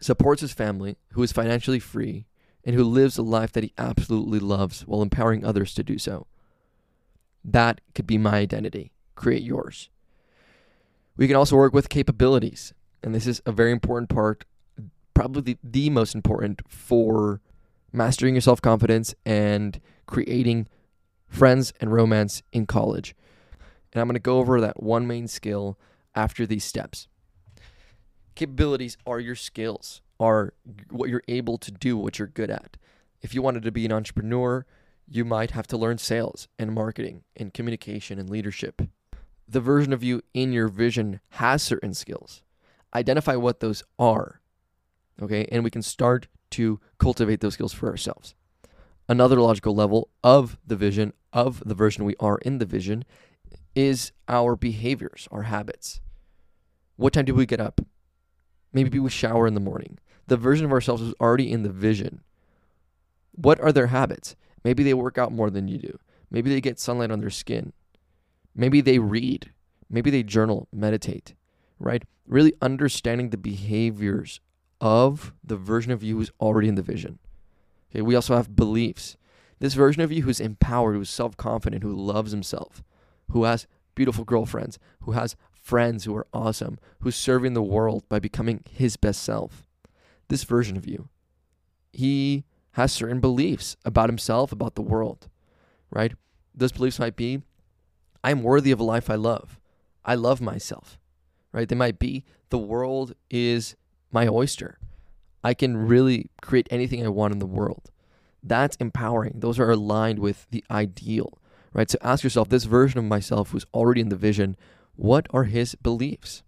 supports 0.00 0.40
his 0.40 0.52
family, 0.52 0.96
who 1.12 1.22
is 1.22 1.32
financially 1.32 1.80
free, 1.80 2.26
and 2.64 2.74
who 2.74 2.84
lives 2.84 3.18
a 3.18 3.22
life 3.22 3.52
that 3.52 3.64
he 3.64 3.72
absolutely 3.76 4.38
loves 4.38 4.82
while 4.82 5.02
empowering 5.02 5.44
others 5.44 5.74
to 5.74 5.84
do 5.84 5.98
so. 5.98 6.26
That 7.44 7.80
could 7.94 8.06
be 8.06 8.18
my 8.18 8.36
identity. 8.36 8.92
Create 9.14 9.42
yours. 9.42 9.90
We 11.16 11.26
can 11.26 11.36
also 11.36 11.56
work 11.56 11.74
with 11.74 11.88
capabilities. 11.88 12.72
And 13.02 13.14
this 13.14 13.26
is 13.26 13.42
a 13.44 13.52
very 13.52 13.70
important 13.70 14.08
part, 14.08 14.44
probably 15.12 15.58
the, 15.62 15.90
most 15.90 16.14
important 16.14 16.62
for 16.66 17.40
mastering 17.92 18.34
your 18.34 18.40
self 18.40 18.62
confidence 18.62 19.14
and 19.26 19.80
creating 20.06 20.66
friends 21.28 21.72
and 21.80 21.92
romance 21.92 22.42
in 22.52 22.66
college. 22.66 23.14
And 23.92 24.00
I'm 24.00 24.08
going 24.08 24.14
to 24.14 24.20
go 24.20 24.38
over 24.38 24.60
that 24.60 24.82
one 24.82 25.06
main 25.06 25.28
skill 25.28 25.78
after 26.14 26.46
these 26.46 26.64
steps. 26.64 27.08
Capabilities 28.34 28.96
are 29.06 29.20
your 29.20 29.36
skills, 29.36 30.00
are 30.20 30.54
what 30.90 31.08
you're 31.08 31.22
able 31.28 31.58
to 31.58 31.70
do, 31.70 31.96
what 31.96 32.18
you're 32.18 32.28
good 32.28 32.50
at. 32.50 32.76
If 33.20 33.34
you 33.34 33.42
wanted 33.42 33.62
to 33.64 33.72
be 33.72 33.84
an 33.84 33.92
entrepreneur, 33.92 34.66
you 35.08 35.24
might 35.24 35.50
have 35.52 35.66
to 35.68 35.76
learn 35.76 35.98
sales 35.98 36.48
and 36.58 36.72
marketing 36.72 37.24
and 37.36 37.52
communication 37.52 38.18
and 38.18 38.30
leadership. 38.30 38.82
The 39.46 39.60
version 39.60 39.92
of 39.92 40.02
you 40.02 40.22
in 40.32 40.52
your 40.52 40.68
vision 40.68 41.20
has 41.30 41.62
certain 41.62 41.94
skills. 41.94 42.42
Identify 42.94 43.36
what 43.36 43.60
those 43.60 43.82
are, 43.98 44.40
okay? 45.20 45.46
And 45.50 45.64
we 45.64 45.70
can 45.70 45.82
start 45.82 46.28
to 46.50 46.80
cultivate 46.98 47.40
those 47.40 47.54
skills 47.54 47.72
for 47.72 47.90
ourselves. 47.90 48.34
Another 49.08 49.40
logical 49.40 49.74
level 49.74 50.08
of 50.22 50.56
the 50.66 50.76
vision, 50.76 51.12
of 51.32 51.62
the 51.66 51.74
version 51.74 52.04
we 52.04 52.16
are 52.18 52.38
in 52.38 52.58
the 52.58 52.64
vision, 52.64 53.04
is 53.74 54.12
our 54.28 54.56
behaviors, 54.56 55.28
our 55.30 55.42
habits. 55.42 56.00
What 56.96 57.12
time 57.12 57.24
do 57.24 57.34
we 57.34 57.44
get 57.44 57.60
up? 57.60 57.80
Maybe 58.72 58.98
we 58.98 59.10
shower 59.10 59.46
in 59.46 59.54
the 59.54 59.60
morning. 59.60 59.98
The 60.26 60.36
version 60.36 60.64
of 60.64 60.72
ourselves 60.72 61.02
is 61.02 61.14
already 61.20 61.50
in 61.50 61.62
the 61.62 61.70
vision. 61.70 62.22
What 63.32 63.60
are 63.60 63.72
their 63.72 63.88
habits? 63.88 64.36
Maybe 64.64 64.82
they 64.82 64.94
work 64.94 65.18
out 65.18 65.32
more 65.32 65.50
than 65.50 65.68
you 65.68 65.78
do. 65.78 65.98
Maybe 66.30 66.50
they 66.50 66.60
get 66.60 66.80
sunlight 66.80 67.10
on 67.10 67.20
their 67.20 67.30
skin. 67.30 67.72
Maybe 68.54 68.80
they 68.80 68.98
read. 68.98 69.50
Maybe 69.90 70.10
they 70.10 70.22
journal, 70.22 70.68
meditate, 70.72 71.34
right? 71.78 72.02
Really 72.26 72.54
understanding 72.62 73.30
the 73.30 73.36
behaviors 73.36 74.40
of 74.80 75.32
the 75.44 75.56
version 75.56 75.92
of 75.92 76.02
you 76.02 76.16
who's 76.16 76.32
already 76.40 76.68
in 76.68 76.74
the 76.74 76.82
vision. 76.82 77.18
Okay, 77.90 78.02
we 78.02 78.14
also 78.14 78.36
have 78.36 78.56
beliefs. 78.56 79.16
This 79.60 79.74
version 79.74 80.02
of 80.02 80.10
you 80.10 80.22
who's 80.22 80.40
empowered, 80.40 80.96
who's 80.96 81.10
self 81.10 81.36
confident, 81.36 81.82
who 81.82 81.94
loves 81.94 82.32
himself, 82.32 82.82
who 83.30 83.44
has 83.44 83.66
beautiful 83.94 84.24
girlfriends, 84.24 84.78
who 85.02 85.12
has 85.12 85.36
friends 85.52 86.04
who 86.04 86.16
are 86.16 86.26
awesome, 86.32 86.78
who's 87.00 87.16
serving 87.16 87.54
the 87.54 87.62
world 87.62 88.08
by 88.08 88.18
becoming 88.18 88.62
his 88.70 88.96
best 88.96 89.22
self. 89.22 89.63
This 90.28 90.44
version 90.44 90.76
of 90.76 90.86
you, 90.86 91.08
he 91.92 92.44
has 92.72 92.92
certain 92.92 93.20
beliefs 93.20 93.76
about 93.84 94.08
himself, 94.08 94.52
about 94.52 94.74
the 94.74 94.82
world, 94.82 95.28
right? 95.90 96.12
Those 96.54 96.72
beliefs 96.72 96.98
might 96.98 97.16
be 97.16 97.42
I'm 98.22 98.42
worthy 98.42 98.70
of 98.70 98.80
a 98.80 98.84
life 98.84 99.10
I 99.10 99.16
love. 99.16 99.60
I 100.04 100.14
love 100.14 100.40
myself, 100.40 100.98
right? 101.52 101.68
They 101.68 101.76
might 101.76 101.98
be 101.98 102.24
the 102.50 102.58
world 102.58 103.14
is 103.30 103.76
my 104.10 104.26
oyster. 104.26 104.78
I 105.42 105.52
can 105.52 105.76
really 105.76 106.30
create 106.40 106.66
anything 106.70 107.04
I 107.04 107.08
want 107.08 107.32
in 107.32 107.38
the 107.38 107.46
world. 107.46 107.90
That's 108.42 108.76
empowering. 108.76 109.40
Those 109.40 109.58
are 109.58 109.70
aligned 109.70 110.18
with 110.18 110.46
the 110.50 110.64
ideal, 110.70 111.38
right? 111.72 111.90
So 111.90 111.98
ask 112.02 112.24
yourself 112.24 112.48
this 112.48 112.64
version 112.64 112.98
of 112.98 113.04
myself 113.04 113.50
who's 113.50 113.66
already 113.74 114.00
in 114.00 114.08
the 114.08 114.16
vision, 114.16 114.56
what 114.96 115.26
are 115.30 115.44
his 115.44 115.74
beliefs? 115.74 116.42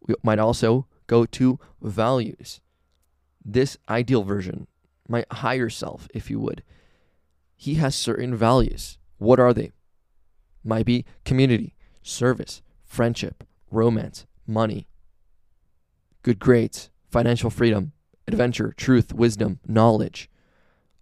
We 0.00 0.14
might 0.22 0.38
also 0.38 0.86
go 1.06 1.24
to 1.26 1.58
values. 1.80 2.60
This 3.52 3.76
ideal 3.88 4.22
version, 4.22 4.68
my 5.08 5.24
higher 5.32 5.68
self, 5.68 6.06
if 6.14 6.30
you 6.30 6.38
would, 6.38 6.62
he 7.56 7.74
has 7.74 7.96
certain 7.96 8.36
values. 8.36 8.96
What 9.18 9.40
are 9.40 9.52
they? 9.52 9.72
Might 10.62 10.86
be 10.86 11.04
community, 11.24 11.74
service, 12.00 12.62
friendship, 12.84 13.42
romance, 13.68 14.24
money, 14.46 14.86
good 16.22 16.38
grades, 16.38 16.90
financial 17.08 17.50
freedom, 17.50 17.90
adventure, 18.28 18.72
truth, 18.76 19.12
wisdom, 19.12 19.58
knowledge. 19.66 20.30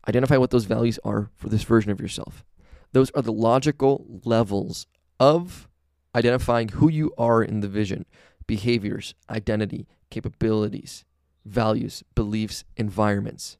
Identify 0.08 0.38
what 0.38 0.50
those 0.50 0.64
values 0.64 0.98
are 1.04 1.28
for 1.36 1.50
this 1.50 1.64
version 1.64 1.90
of 1.90 2.00
yourself. 2.00 2.46
Those 2.92 3.10
are 3.10 3.20
the 3.20 3.30
logical 3.30 4.06
levels 4.24 4.86
of 5.20 5.68
identifying 6.14 6.68
who 6.68 6.88
you 6.88 7.12
are 7.18 7.42
in 7.42 7.60
the 7.60 7.68
vision, 7.68 8.06
behaviors, 8.46 9.14
identity, 9.28 9.86
capabilities, 10.08 11.04
values, 11.48 12.02
beliefs, 12.14 12.64
environments. 12.76 13.56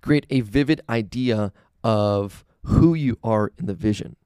Create 0.00 0.26
a 0.30 0.40
vivid 0.40 0.80
idea 0.88 1.52
of 1.84 2.44
who 2.64 2.94
you 2.94 3.18
are 3.22 3.52
in 3.58 3.66
the 3.66 3.74
vision. 3.74 4.16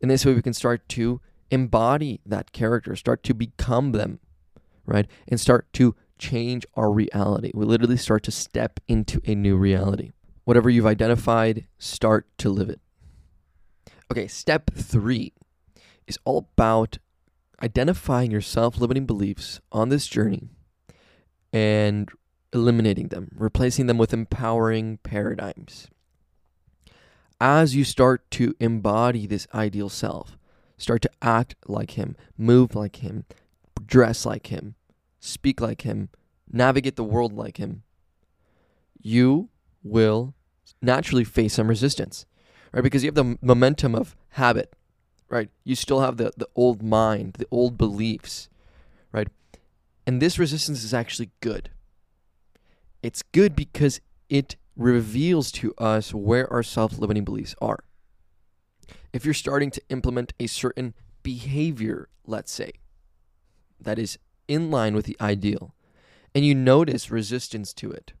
In 0.00 0.08
this 0.08 0.24
way, 0.24 0.34
we 0.34 0.42
can 0.42 0.52
start 0.52 0.88
to 0.90 1.20
embody 1.50 2.20
that 2.26 2.52
character, 2.52 2.96
start 2.96 3.22
to 3.24 3.34
become 3.34 3.92
them, 3.92 4.20
right? 4.84 5.06
And 5.28 5.40
start 5.40 5.72
to 5.74 5.94
change 6.18 6.66
our 6.74 6.90
reality. 6.90 7.50
We 7.54 7.64
literally 7.64 7.96
start 7.96 8.22
to 8.24 8.30
step 8.30 8.80
into 8.88 9.20
a 9.24 9.34
new 9.34 9.56
reality. 9.56 10.12
Whatever 10.44 10.70
you've 10.70 10.86
identified, 10.86 11.66
start 11.78 12.26
to 12.38 12.48
live 12.48 12.70
it. 12.70 12.80
Okay, 14.10 14.26
step 14.26 14.70
three 14.74 15.32
is 16.06 16.18
all 16.24 16.48
about 16.56 16.98
identifying 17.62 18.30
your 18.30 18.40
self 18.40 18.78
limiting 18.78 19.06
beliefs 19.06 19.60
on 19.72 19.88
this 19.88 20.06
journey 20.06 20.50
and 21.52 22.10
eliminating 22.52 23.08
them, 23.08 23.30
replacing 23.34 23.86
them 23.86 23.98
with 23.98 24.12
empowering 24.12 24.98
paradigms. 25.02 25.88
As 27.40 27.76
you 27.76 27.84
start 27.84 28.30
to 28.32 28.54
embody 28.60 29.26
this 29.26 29.46
ideal 29.54 29.88
self, 29.88 30.38
start 30.78 31.02
to 31.02 31.10
act 31.20 31.54
like 31.66 31.92
him, 31.92 32.16
move 32.38 32.74
like 32.74 32.96
him, 32.96 33.24
dress 33.84 34.24
like 34.24 34.46
him, 34.48 34.74
speak 35.20 35.60
like 35.60 35.82
him, 35.82 36.08
navigate 36.50 36.96
the 36.96 37.04
world 37.04 37.32
like 37.32 37.58
him, 37.58 37.82
you 39.00 39.48
will 39.82 40.34
naturally 40.82 41.24
face 41.24 41.54
some 41.54 41.68
resistance, 41.68 42.26
right? 42.72 42.82
Because 42.82 43.04
you 43.04 43.08
have 43.08 43.14
the 43.14 43.38
momentum 43.42 43.94
of 43.94 44.16
habit, 44.30 44.74
right? 45.28 45.50
You 45.64 45.74
still 45.74 46.00
have 46.00 46.16
the, 46.16 46.32
the 46.36 46.48
old 46.54 46.82
mind, 46.82 47.34
the 47.34 47.46
old 47.50 47.76
beliefs? 47.76 48.48
And 50.06 50.22
this 50.22 50.38
resistance 50.38 50.84
is 50.84 50.94
actually 50.94 51.30
good. 51.40 51.70
It's 53.02 53.22
good 53.22 53.56
because 53.56 54.00
it 54.28 54.56
reveals 54.76 55.50
to 55.52 55.74
us 55.78 56.14
where 56.14 56.50
our 56.52 56.62
self 56.62 56.98
limiting 56.98 57.24
beliefs 57.24 57.54
are. 57.60 57.80
If 59.12 59.24
you're 59.24 59.34
starting 59.34 59.70
to 59.72 59.82
implement 59.88 60.32
a 60.38 60.46
certain 60.46 60.94
behavior, 61.22 62.08
let's 62.26 62.52
say, 62.52 62.72
that 63.80 63.98
is 63.98 64.18
in 64.46 64.70
line 64.70 64.94
with 64.94 65.06
the 65.06 65.16
ideal, 65.20 65.74
and 66.34 66.44
you 66.44 66.54
notice 66.54 67.10
resistance 67.10 67.72
to 67.74 67.90
it, 67.90 68.12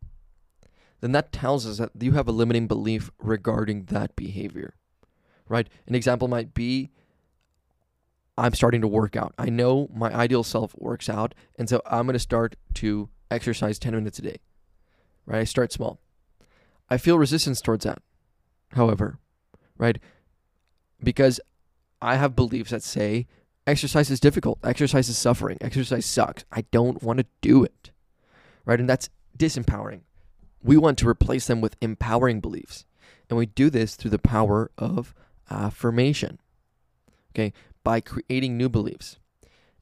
then 1.00 1.12
that 1.12 1.32
tells 1.32 1.66
us 1.66 1.78
that 1.78 1.90
you 2.00 2.12
have 2.12 2.26
a 2.26 2.32
limiting 2.32 2.66
belief 2.66 3.10
regarding 3.18 3.84
that 3.84 4.16
behavior. 4.16 4.74
Right? 5.48 5.68
An 5.86 5.94
example 5.94 6.26
might 6.26 6.54
be 6.54 6.90
I'm 8.38 8.54
starting 8.54 8.80
to 8.82 8.88
work 8.88 9.16
out. 9.16 9.34
I 9.38 9.48
know 9.48 9.88
my 9.94 10.12
ideal 10.14 10.42
self 10.42 10.74
works 10.76 11.08
out, 11.08 11.34
and 11.58 11.68
so 11.68 11.80
I'm 11.86 12.06
going 12.06 12.14
to 12.14 12.18
start 12.18 12.56
to 12.74 13.08
exercise 13.30 13.78
10 13.78 13.94
minutes 13.94 14.18
a 14.18 14.22
day. 14.22 14.36
Right? 15.24 15.40
I 15.40 15.44
start 15.44 15.72
small. 15.72 15.98
I 16.88 16.98
feel 16.98 17.18
resistance 17.18 17.60
towards 17.60 17.84
that, 17.84 18.00
however, 18.72 19.18
right? 19.76 19.98
Because 21.02 21.40
I 22.00 22.16
have 22.16 22.36
beliefs 22.36 22.70
that 22.70 22.82
say 22.82 23.26
exercise 23.66 24.10
is 24.10 24.20
difficult, 24.20 24.58
exercise 24.62 25.08
is 25.08 25.18
suffering, 25.18 25.58
exercise 25.60 26.06
sucks. 26.06 26.44
I 26.52 26.62
don't 26.70 27.02
want 27.02 27.18
to 27.18 27.26
do 27.40 27.64
it, 27.64 27.90
right? 28.64 28.78
And 28.78 28.88
that's 28.88 29.10
disempowering. 29.36 30.02
We 30.62 30.76
want 30.76 30.98
to 30.98 31.08
replace 31.08 31.46
them 31.46 31.60
with 31.60 31.76
empowering 31.80 32.40
beliefs. 32.40 32.84
And 33.28 33.36
we 33.36 33.46
do 33.46 33.70
this 33.70 33.96
through 33.96 34.12
the 34.12 34.18
power 34.18 34.70
of 34.78 35.12
affirmation, 35.50 36.38
okay, 37.34 37.52
by 37.86 38.00
creating 38.00 38.56
new 38.56 38.68
beliefs. 38.68 39.16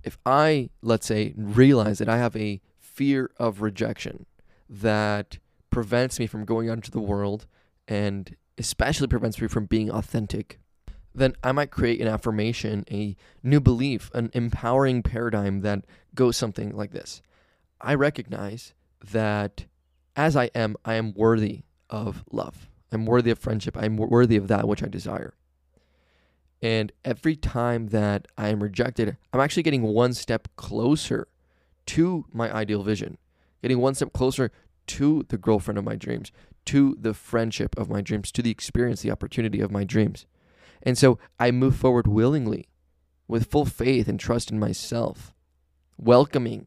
If 0.02 0.18
I, 0.26 0.68
let's 0.82 1.06
say, 1.06 1.32
realize 1.38 2.00
that 2.00 2.08
I 2.08 2.18
have 2.18 2.36
a 2.36 2.60
fear 2.78 3.30
of 3.38 3.62
rejection 3.62 4.26
that 4.68 5.38
prevents 5.70 6.18
me 6.18 6.26
from 6.26 6.44
going 6.44 6.68
out 6.68 6.76
into 6.76 6.90
the 6.90 7.00
world 7.00 7.46
and 7.88 8.36
especially 8.58 9.06
prevents 9.06 9.40
me 9.40 9.48
from 9.48 9.64
being 9.64 9.90
authentic, 9.90 10.60
then 11.14 11.32
I 11.42 11.52
might 11.52 11.70
create 11.70 12.02
an 12.02 12.08
affirmation, 12.08 12.84
a 12.90 13.16
new 13.42 13.58
belief, 13.58 14.10
an 14.12 14.28
empowering 14.34 15.02
paradigm 15.02 15.62
that 15.62 15.86
goes 16.14 16.36
something 16.36 16.76
like 16.76 16.90
this 16.90 17.22
I 17.80 17.94
recognize 17.94 18.74
that 19.12 19.64
as 20.14 20.36
I 20.36 20.50
am, 20.54 20.76
I 20.84 20.96
am 20.96 21.14
worthy 21.14 21.62
of 21.88 22.22
love. 22.30 22.68
I'm 22.92 23.06
worthy 23.06 23.30
of 23.30 23.38
friendship. 23.38 23.78
I'm 23.78 23.96
worthy 23.96 24.36
of 24.36 24.48
that 24.48 24.68
which 24.68 24.82
I 24.82 24.88
desire. 24.88 25.32
And 26.64 26.92
every 27.04 27.36
time 27.36 27.88
that 27.88 28.26
I 28.38 28.48
am 28.48 28.62
rejected, 28.62 29.18
I'm 29.34 29.40
actually 29.40 29.64
getting 29.64 29.82
one 29.82 30.14
step 30.14 30.48
closer 30.56 31.28
to 31.84 32.24
my 32.32 32.50
ideal 32.50 32.82
vision, 32.82 33.18
getting 33.60 33.80
one 33.80 33.94
step 33.94 34.14
closer 34.14 34.50
to 34.86 35.26
the 35.28 35.36
girlfriend 35.36 35.76
of 35.76 35.84
my 35.84 35.94
dreams, 35.94 36.32
to 36.64 36.96
the 36.98 37.12
friendship 37.12 37.76
of 37.76 37.90
my 37.90 38.00
dreams, 38.00 38.32
to 38.32 38.40
the 38.40 38.50
experience, 38.50 39.02
the 39.02 39.10
opportunity 39.10 39.60
of 39.60 39.70
my 39.70 39.84
dreams. 39.84 40.24
And 40.82 40.96
so 40.96 41.18
I 41.38 41.50
move 41.50 41.76
forward 41.76 42.06
willingly 42.06 42.70
with 43.28 43.50
full 43.50 43.66
faith 43.66 44.08
and 44.08 44.18
trust 44.18 44.50
in 44.50 44.58
myself, 44.58 45.34
welcoming 45.98 46.66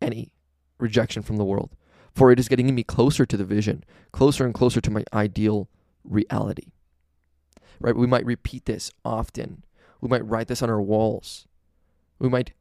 any 0.00 0.32
rejection 0.78 1.22
from 1.22 1.36
the 1.36 1.44
world, 1.44 1.76
for 2.14 2.32
it 2.32 2.40
is 2.40 2.48
getting 2.48 2.74
me 2.74 2.82
closer 2.82 3.26
to 3.26 3.36
the 3.36 3.44
vision, 3.44 3.84
closer 4.12 4.46
and 4.46 4.54
closer 4.54 4.80
to 4.80 4.90
my 4.90 5.04
ideal 5.12 5.68
reality. 6.04 6.68
Right? 7.80 7.96
We 7.96 8.06
might 8.06 8.24
repeat 8.24 8.64
this 8.64 8.90
often. 9.04 9.64
We 10.00 10.08
might 10.08 10.26
write 10.26 10.48
this 10.48 10.62
on 10.62 10.70
our 10.70 10.80
walls. 10.80 11.46
We 12.18 12.28
might 12.28 12.52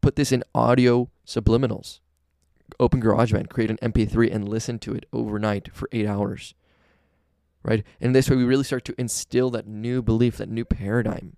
put 0.00 0.16
this 0.16 0.32
in 0.32 0.44
audio 0.54 1.10
subliminals. 1.26 2.00
Open 2.80 3.00
GarageBand, 3.00 3.50
create 3.50 3.70
an 3.70 3.78
MP3, 3.78 4.32
and 4.34 4.48
listen 4.48 4.78
to 4.80 4.94
it 4.94 5.06
overnight 5.12 5.70
for 5.72 5.88
eight 5.92 6.06
hours 6.06 6.54
right? 7.64 7.82
And 8.00 8.14
this 8.14 8.30
way, 8.30 8.36
we 8.36 8.44
really 8.44 8.62
start 8.62 8.84
to 8.84 8.94
instill 8.98 9.50
that 9.50 9.66
new 9.66 10.02
belief, 10.02 10.36
that 10.36 10.48
new 10.48 10.64
paradigm, 10.64 11.36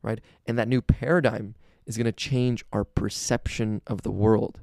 right? 0.00 0.20
And 0.46 0.58
that 0.58 0.68
new 0.68 0.80
paradigm 0.80 1.56
is 1.86 1.96
going 1.96 2.06
to 2.06 2.12
change 2.12 2.64
our 2.72 2.84
perception 2.84 3.82
of 3.86 4.02
the 4.02 4.12
world, 4.12 4.60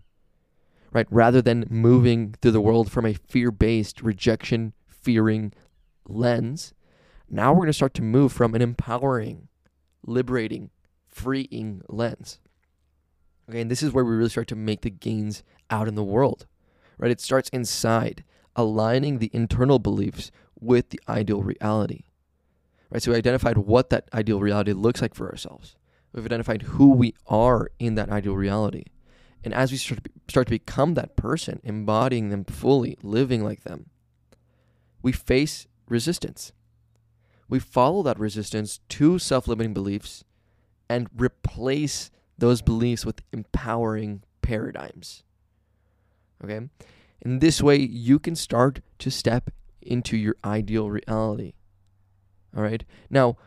right? 0.92 1.08
Rather 1.12 1.42
than 1.42 1.66
moving 1.70 2.36
through 2.42 2.52
the 2.52 2.62
world 2.62 2.90
from 2.90 3.06
a 3.06 3.14
fear 3.14 3.52
based, 3.52 4.02
rejection 4.02 4.74
fearing 4.88 5.54
lens, 6.08 6.74
now 7.30 7.52
we're 7.52 7.60
going 7.60 7.68
to 7.68 7.74
start 7.74 7.94
to 7.96 8.02
move 8.02 8.32
from 8.32 8.56
an 8.56 8.62
empowering, 8.62 9.48
liberating, 10.06 10.70
freeing 11.06 11.82
lens. 11.90 12.40
Okay, 13.50 13.62
and 13.62 13.72
this 13.72 13.84
is 13.84 13.92
where 13.92 14.04
we 14.04 14.16
really 14.16 14.30
start 14.30 14.48
to 14.50 14.56
make 14.56 14.82
the 14.82 14.90
gains 14.90 15.44
out 15.70 15.88
in 15.88 15.96
the 15.96 16.04
world, 16.04 16.46
right? 16.98 17.12
It 17.12 17.22
starts 17.22 17.50
inside, 17.50 18.24
aligning 18.56 19.20
the 19.20 19.32
internal 19.34 19.80
beliefs 19.80 20.32
with 20.60 20.90
the 20.90 21.00
ideal 21.08 21.44
reality. 21.44 22.04
Right? 22.90 23.02
So 23.02 23.12
we 23.12 23.18
identified 23.18 23.58
what 23.58 23.90
that 23.90 24.10
ideal 24.14 24.40
reality 24.40 24.74
looks 24.74 25.02
like 25.02 25.14
for 25.14 25.30
ourselves. 25.30 25.76
We've 26.14 26.26
identified 26.26 26.64
who 26.64 26.94
we 26.94 27.14
are 27.28 27.70
in 27.80 27.96
that 27.96 28.10
ideal 28.10 28.36
reality. 28.36 28.86
And 29.44 29.54
as 29.54 29.72
we 29.72 29.78
start 29.78 30.04
to, 30.04 30.10
be, 30.10 30.12
start 30.28 30.48
to 30.48 30.52
become 30.52 30.94
that 30.96 31.16
person, 31.16 31.60
embodying 31.64 32.30
them 32.30 32.44
fully, 32.44 32.98
living 33.04 33.44
like 33.44 33.64
them, 33.64 33.90
we 35.02 35.12
face 35.12 35.68
resistance. 35.88 36.54
We 37.50 37.60
follow 37.60 38.04
that 38.04 38.20
resistance 38.20 38.80
to 38.90 39.20
self 39.20 39.48
limiting 39.48 39.74
beliefs 39.74 40.24
and 40.90 41.08
replace 41.16 42.12
those 42.38 42.62
beliefs 42.62 43.06
with 43.06 43.22
empowering 43.32 44.24
paradigms. 44.42 45.24
Okay? 46.44 46.70
In 47.22 47.40
this 47.40 47.62
way, 47.62 47.78
you 47.78 48.20
can 48.20 48.36
start 48.36 48.82
to 49.00 49.10
step 49.10 49.50
into 49.82 50.18
your 50.18 50.36
ideal 50.46 50.90
reality. 50.90 51.54
All 52.56 52.64
right. 52.64 52.84
Now, 53.10 53.38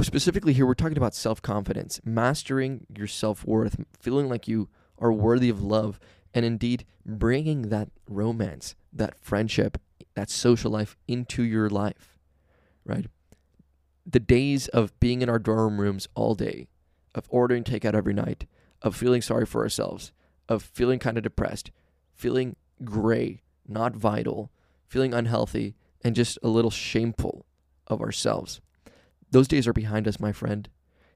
specifically 0.00 0.52
here, 0.52 0.66
we're 0.66 0.74
talking 0.74 0.96
about 0.96 1.14
self 1.14 1.42
confidence, 1.42 2.00
mastering 2.04 2.86
your 2.94 3.06
self 3.06 3.44
worth, 3.44 3.76
feeling 3.98 4.28
like 4.28 4.48
you 4.48 4.68
are 4.98 5.12
worthy 5.12 5.48
of 5.48 5.62
love, 5.62 5.98
and 6.32 6.44
indeed 6.44 6.84
bringing 7.04 7.68
that 7.68 7.88
romance, 8.08 8.74
that 8.92 9.18
friendship, 9.20 9.78
that 10.14 10.30
social 10.30 10.70
life 10.70 10.96
into 11.06 11.42
your 11.42 11.68
life. 11.68 12.16
Right. 12.84 13.06
The 14.04 14.20
days 14.20 14.68
of 14.68 14.98
being 15.00 15.22
in 15.22 15.28
our 15.28 15.38
dorm 15.38 15.80
rooms 15.80 16.08
all 16.14 16.34
day, 16.34 16.68
of 17.14 17.26
ordering 17.28 17.64
takeout 17.64 17.94
every 17.94 18.14
night, 18.14 18.46
of 18.80 18.96
feeling 18.96 19.22
sorry 19.22 19.46
for 19.46 19.62
ourselves, 19.62 20.12
of 20.48 20.62
feeling 20.62 20.98
kind 20.98 21.16
of 21.16 21.22
depressed, 21.22 21.70
feeling 22.12 22.56
gray, 22.84 23.42
not 23.66 23.94
vital, 23.94 24.50
feeling 24.88 25.14
unhealthy, 25.14 25.74
and 26.02 26.16
just 26.16 26.38
a 26.42 26.48
little 26.48 26.70
shameful 26.70 27.46
of 27.86 28.00
ourselves. 28.00 28.60
Those 29.30 29.48
days 29.48 29.66
are 29.66 29.72
behind 29.72 30.08
us, 30.08 30.20
my 30.20 30.32
friend. 30.32 30.68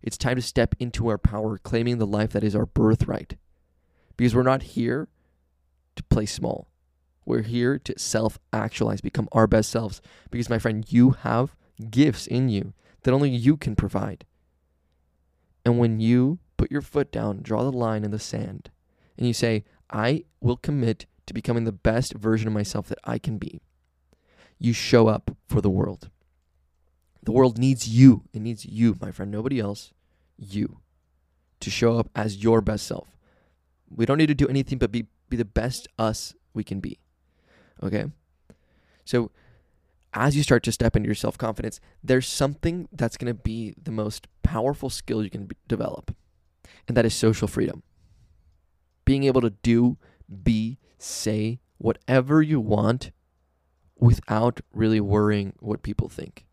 It's 0.03 0.17
time 0.17 0.37
to 0.37 0.43
step 0.43 0.75
into 0.79 1.09
our 1.09 1.19
power, 1.19 1.59
claiming 1.59 1.99
the 1.99 2.07
life 2.07 2.31
that 2.33 2.45
is 2.45 2.55
our 2.55 2.67
birthright. 2.67 3.37
Because 4.17 4.35
we're 4.35 4.43
not 4.43 4.63
here 4.63 5.09
to 5.97 6.03
play 6.05 6.27
small. 6.27 6.69
We're 7.25 7.43
here 7.43 7.79
to 7.81 7.99
self 7.99 8.39
actualize, 8.53 9.01
become 9.01 9.29
our 9.33 9.47
best 9.47 9.71
selves. 9.71 10.01
Because, 10.31 10.49
my 10.49 10.59
friend, 10.59 10.85
you 10.89 11.11
have 11.11 11.57
gifts 11.91 12.27
in 12.27 12.49
you 12.49 12.73
that 13.03 13.13
only 13.13 13.31
you 13.31 13.57
can 13.57 13.77
provide. 13.77 14.25
And 15.65 15.79
when 15.79 16.01
you 16.01 16.39
put 16.57 16.71
your 16.71 16.83
foot 16.83 17.11
down, 17.11 17.41
draw 17.43 17.63
the 17.63 17.73
line 17.73 18.05
in 18.05 18.11
the 18.11 18.19
sand, 18.19 18.71
and 19.19 19.27
you 19.27 19.33
say, 19.33 19.65
I 19.91 20.25
will 20.41 20.57
commit 20.57 21.07
to 21.27 21.35
becoming 21.35 21.65
the 21.65 21.73
best 21.73 22.15
version 22.15 22.47
of 22.49 22.55
myself 22.55 22.89
that 22.89 22.99
I 23.05 23.19
can 23.19 23.39
be, 23.39 23.61
you 24.59 24.73
show 24.73 25.09
up 25.09 25.37
for 25.49 25.61
the 25.61 25.71
world. 25.71 26.11
The 27.23 27.33
world 27.33 27.59
needs 27.59 27.89
you. 27.89 28.23
It 28.33 28.41
needs 28.41 28.65
you, 28.65 28.97
my 29.01 29.11
friend, 29.11 29.31
nobody 29.31 29.59
else, 29.59 29.93
you, 30.39 30.81
to 31.61 31.71
show 31.71 31.99
up 31.99 32.09
as 32.15 32.43
your 32.43 32.61
best 32.61 32.87
self. 32.87 33.17
We 33.91 34.07
don't 34.07 34.19
need 34.19 34.27
to 34.27 34.35
do 34.35 34.49
anything 34.49 34.79
but 34.79 34.93
be, 34.93 35.07
be 35.29 35.37
the 35.37 35.45
best 35.45 35.89
us 35.99 36.35
we 36.55 36.63
can 36.63 36.81
be. 36.81 36.99
Okay? 37.83 38.07
So, 39.05 39.31
as 40.15 40.37
you 40.37 40.43
start 40.43 40.63
to 40.65 40.73
step 40.73 40.97
into 40.97 41.07
your 41.07 41.15
self 41.15 41.37
confidence, 41.37 41.81
there's 42.03 42.27
something 42.27 42.89
that's 42.93 43.17
going 43.17 43.35
to 43.35 43.43
be 43.43 43.75
the 43.81 43.91
most 43.91 44.29
powerful 44.43 44.91
skill 44.91 45.23
you 45.23 45.31
can 45.31 45.49
develop, 45.69 46.15
and 46.89 46.97
that 46.97 47.05
is 47.05 47.15
social 47.15 47.49
freedom. 47.49 47.83
Being 49.05 49.25
able 49.25 49.41
to 49.41 49.51
do, 49.51 49.99
be, 50.43 50.79
say 50.99 51.61
whatever 51.79 52.43
you 52.43 52.61
want 52.61 53.13
without 53.99 54.61
really 54.73 55.01
worrying 55.01 55.53
what 55.61 55.83
people 55.83 56.09
think. 56.09 56.47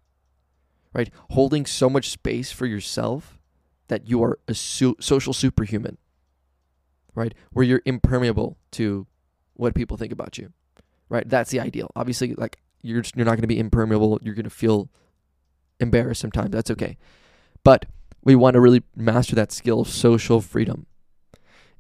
Right? 0.94 1.10
Holding 1.32 1.66
so 1.66 1.90
much 1.90 2.10
space 2.10 2.52
for 2.52 2.66
yourself 2.66 3.40
that 3.88 4.08
you 4.08 4.24
are 4.24 4.40
a 4.48 4.54
social 4.54 5.34
superhuman. 5.34 5.98
Right? 7.16 7.34
Where 7.52 7.66
you're 7.66 7.82
impermeable 7.86 8.58
to 8.72 9.08
what 9.54 9.76
people 9.76 9.98
think 9.98 10.12
about 10.12 10.38
you. 10.38 10.54
Right? 11.10 11.28
That's 11.28 11.52
the 11.52 11.60
ideal. 11.60 11.92
Obviously 11.96 12.36
like 12.36 12.60
you're 12.84 13.02
just, 13.02 13.16
you're 13.16 13.26
not 13.26 13.32
going 13.32 13.42
to 13.42 13.48
be 13.48 13.60
impermeable. 13.60 14.20
You're 14.22 14.36
going 14.36 14.44
to 14.44 14.50
feel 14.52 14.90
embarrassed 15.80 16.22
sometimes. 16.22 16.52
That's 16.52 16.70
okay. 16.72 16.98
But 17.64 17.86
we 18.24 18.36
want 18.36 18.54
to 18.54 18.62
really 18.62 18.84
master 18.96 19.36
that 19.36 19.52
skill 19.52 19.82
of 19.82 19.88
social 19.88 20.42
freedom. 20.42 20.86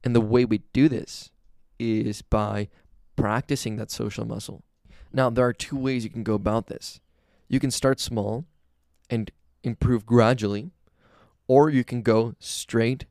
And 0.04 0.16
the 0.16 0.22
way 0.22 0.46
we 0.46 0.60
do 0.74 0.89
this 0.89 1.32
is 1.80 2.22
by 2.22 2.70
practicing 3.16 3.76
that 3.76 3.92
social 3.92 4.26
muscle. 4.26 4.63
Now, 5.12 5.30
there 5.30 5.46
are 5.46 5.54
two 5.54 5.78
ways 5.78 6.04
you 6.04 6.10
can 6.10 6.24
go 6.24 6.34
about 6.34 6.68
this. 6.68 7.00
You 7.48 7.60
can 7.60 7.72
start 7.72 8.00
small 8.00 8.46
and 9.10 9.32
improve 9.63 10.06
gradually, 10.06 10.72
or 11.48 11.70
you 11.70 11.84
can 11.84 12.02
go 12.02 12.36
straight 12.39 13.06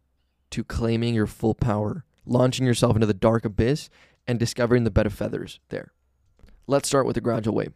to 0.51 0.65
claiming 0.65 1.15
your 1.15 1.27
full 1.27 1.55
power, 1.55 2.05
launching 2.27 2.67
yourself 2.67 2.97
into 2.97 3.07
the 3.07 3.15
dark 3.15 3.45
abyss 3.45 3.89
and 4.27 4.39
discovering 4.39 4.85
the 4.85 4.91
bed 4.91 5.07
of 5.07 5.13
feathers 5.13 5.61
there. 5.69 5.93
Let's 6.67 6.89
start 6.89 7.07
with 7.07 7.15
the 7.15 7.21
gradual 7.21 7.55
way. 7.55 7.69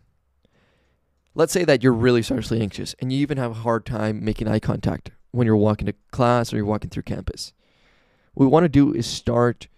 Let's 1.38 1.52
say 1.52 1.64
that 1.66 1.82
you're 1.82 1.92
really 1.92 2.22
socially 2.22 2.62
anxious 2.62 2.94
and 2.98 3.12
you 3.12 3.18
even 3.18 3.36
have 3.36 3.50
a 3.50 3.54
hard 3.60 3.84
time 3.84 4.24
making 4.24 4.48
eye 4.48 4.58
contact 4.58 5.10
when 5.32 5.46
you're 5.46 5.54
walking 5.54 5.84
to 5.84 5.92
class 6.10 6.50
or 6.50 6.56
you're 6.56 6.64
walking 6.64 6.88
through 6.88 7.02
campus. 7.02 7.52
What 8.32 8.46
we 8.46 8.50
want 8.50 8.64
to 8.64 8.70
do 8.70 8.94
is 8.94 9.06
start 9.06 9.68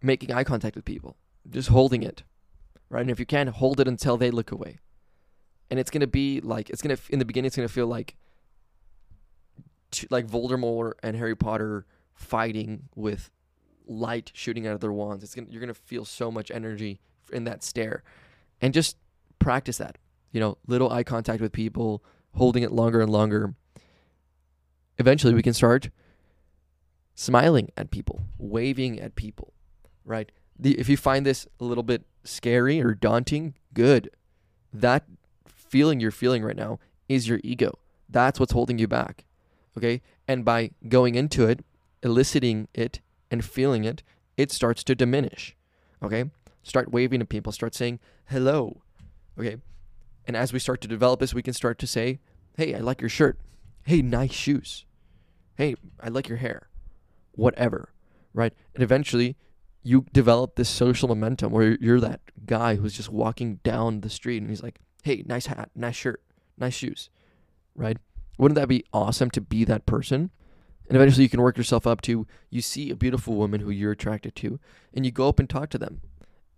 making 0.00 0.32
eye 0.32 0.44
contact 0.44 0.76
with 0.76 0.86
people, 0.86 1.16
just 1.50 1.68
holding 1.68 2.02
it, 2.02 2.22
right? 2.88 3.02
And 3.02 3.10
if 3.10 3.20
you 3.20 3.26
can, 3.26 3.48
hold 3.48 3.80
it 3.80 3.86
until 3.86 4.16
they 4.16 4.30
look 4.30 4.50
away. 4.50 4.78
and 5.70 5.80
it's 5.80 5.90
gonna 5.90 6.06
be 6.06 6.40
like 6.40 6.70
it's 6.70 6.82
gonna 6.82 6.96
in 7.10 7.18
the 7.18 7.24
beginning 7.24 7.46
it's 7.46 7.56
gonna 7.56 7.68
feel 7.68 7.86
like 7.86 8.16
like 10.10 10.26
Voldemort 10.26 10.92
and 11.02 11.16
Harry 11.16 11.36
Potter 11.36 11.86
fighting 12.14 12.88
with 12.94 13.30
light 13.86 14.30
shooting 14.34 14.66
out 14.66 14.74
of 14.74 14.80
their 14.80 14.92
wands. 14.92 15.22
It's 15.24 15.34
gonna 15.34 15.48
you're 15.50 15.60
gonna 15.60 15.74
feel 15.74 16.04
so 16.04 16.30
much 16.30 16.50
energy 16.50 17.00
in 17.32 17.44
that 17.44 17.62
stare, 17.62 18.02
and 18.60 18.72
just 18.74 18.96
practice 19.38 19.78
that. 19.78 19.98
You 20.34 20.40
know, 20.40 20.58
little 20.66 20.90
eye 20.90 21.04
contact 21.04 21.40
with 21.40 21.52
people, 21.52 22.02
holding 22.34 22.64
it 22.64 22.72
longer 22.72 23.00
and 23.00 23.10
longer. 23.10 23.54
Eventually, 24.98 25.32
we 25.32 25.42
can 25.42 25.54
start 25.54 25.90
smiling 27.14 27.70
at 27.76 27.92
people, 27.92 28.24
waving 28.36 28.98
at 28.98 29.14
people, 29.14 29.52
right? 30.04 30.32
The, 30.58 30.76
if 30.76 30.88
you 30.88 30.96
find 30.96 31.24
this 31.24 31.46
a 31.60 31.64
little 31.64 31.84
bit 31.84 32.02
scary 32.24 32.80
or 32.80 32.94
daunting, 32.94 33.54
good. 33.72 34.10
That 34.72 35.04
feeling 35.46 36.00
you're 36.00 36.10
feeling 36.10 36.42
right 36.42 36.56
now 36.56 36.80
is 37.08 37.28
your 37.28 37.40
ego. 37.44 37.78
That's 38.08 38.40
what's 38.40 38.52
holding 38.52 38.80
you 38.80 38.88
back. 38.88 39.24
Okay? 39.78 40.02
And 40.26 40.44
by 40.44 40.70
going 40.88 41.14
into 41.14 41.46
it, 41.46 41.64
eliciting 42.02 42.66
it, 42.74 43.00
and 43.30 43.44
feeling 43.44 43.84
it, 43.84 44.02
it 44.36 44.50
starts 44.50 44.82
to 44.84 44.96
diminish. 44.96 45.56
Okay? 46.02 46.24
Start 46.64 46.90
waving 46.90 47.20
to 47.20 47.26
people, 47.26 47.52
start 47.52 47.74
saying 47.74 48.00
hello. 48.26 48.82
Okay? 49.38 49.58
And 50.26 50.36
as 50.36 50.52
we 50.52 50.58
start 50.58 50.80
to 50.82 50.88
develop 50.88 51.20
this, 51.20 51.34
we 51.34 51.42
can 51.42 51.54
start 51.54 51.78
to 51.80 51.86
say, 51.86 52.20
hey, 52.56 52.74
I 52.74 52.78
like 52.78 53.00
your 53.00 53.10
shirt. 53.10 53.38
Hey, 53.82 54.00
nice 54.02 54.32
shoes. 54.32 54.86
Hey, 55.56 55.74
I 56.00 56.08
like 56.08 56.28
your 56.28 56.38
hair. 56.38 56.68
Whatever. 57.32 57.90
Right? 58.32 58.54
And 58.74 58.82
eventually, 58.82 59.36
you 59.82 60.06
develop 60.12 60.56
this 60.56 60.68
social 60.68 61.08
momentum 61.08 61.52
where 61.52 61.76
you're 61.80 62.00
that 62.00 62.20
guy 62.46 62.76
who's 62.76 62.94
just 62.94 63.10
walking 63.10 63.56
down 63.62 64.00
the 64.00 64.10
street 64.10 64.38
and 64.38 64.48
he's 64.48 64.62
like, 64.62 64.80
hey, 65.02 65.22
nice 65.26 65.46
hat, 65.46 65.70
nice 65.76 65.94
shirt, 65.94 66.22
nice 66.56 66.74
shoes. 66.74 67.10
Right? 67.76 67.98
Wouldn't 68.38 68.56
that 68.56 68.68
be 68.68 68.84
awesome 68.92 69.30
to 69.30 69.40
be 69.42 69.64
that 69.64 69.84
person? 69.84 70.30
And 70.88 70.96
eventually 70.96 71.24
you 71.24 71.30
can 71.30 71.42
work 71.42 71.56
yourself 71.56 71.86
up 71.86 72.00
to 72.02 72.26
you 72.50 72.60
see 72.62 72.90
a 72.90 72.96
beautiful 72.96 73.34
woman 73.34 73.60
who 73.60 73.70
you're 73.70 73.92
attracted 73.92 74.34
to 74.36 74.58
and 74.92 75.04
you 75.04 75.12
go 75.12 75.28
up 75.28 75.38
and 75.38 75.48
talk 75.48 75.70
to 75.70 75.78
them 75.78 76.00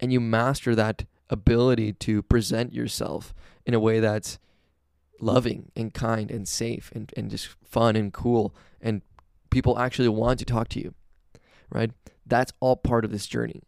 and 0.01 0.13
you 0.13 0.21
master 0.21 0.75
that 0.75 1.05
ability 1.31 1.93
to 1.93 2.23
present 2.23 2.73
yourself 2.73 3.35
in 3.65 3.75
a 3.75 3.81
way 3.81 4.01
that's 4.01 4.39
loving 5.21 5.73
and 5.75 5.95
kind 5.95 6.31
and 6.31 6.47
safe 6.47 6.93
and, 6.95 7.13
and 7.17 7.31
just 7.31 7.49
fun 7.65 7.97
and 7.97 8.13
cool 8.13 8.55
and 8.81 9.03
people 9.51 9.79
actually 9.79 10.09
want 10.09 10.39
to 10.39 10.45
talk 10.45 10.69
to 10.69 10.81
you 10.81 10.95
right? 11.71 11.91
That's 12.25 12.53
all 12.61 12.77
part 12.77 13.05
of 13.05 13.11
this 13.11 13.27
journey. 13.27 13.63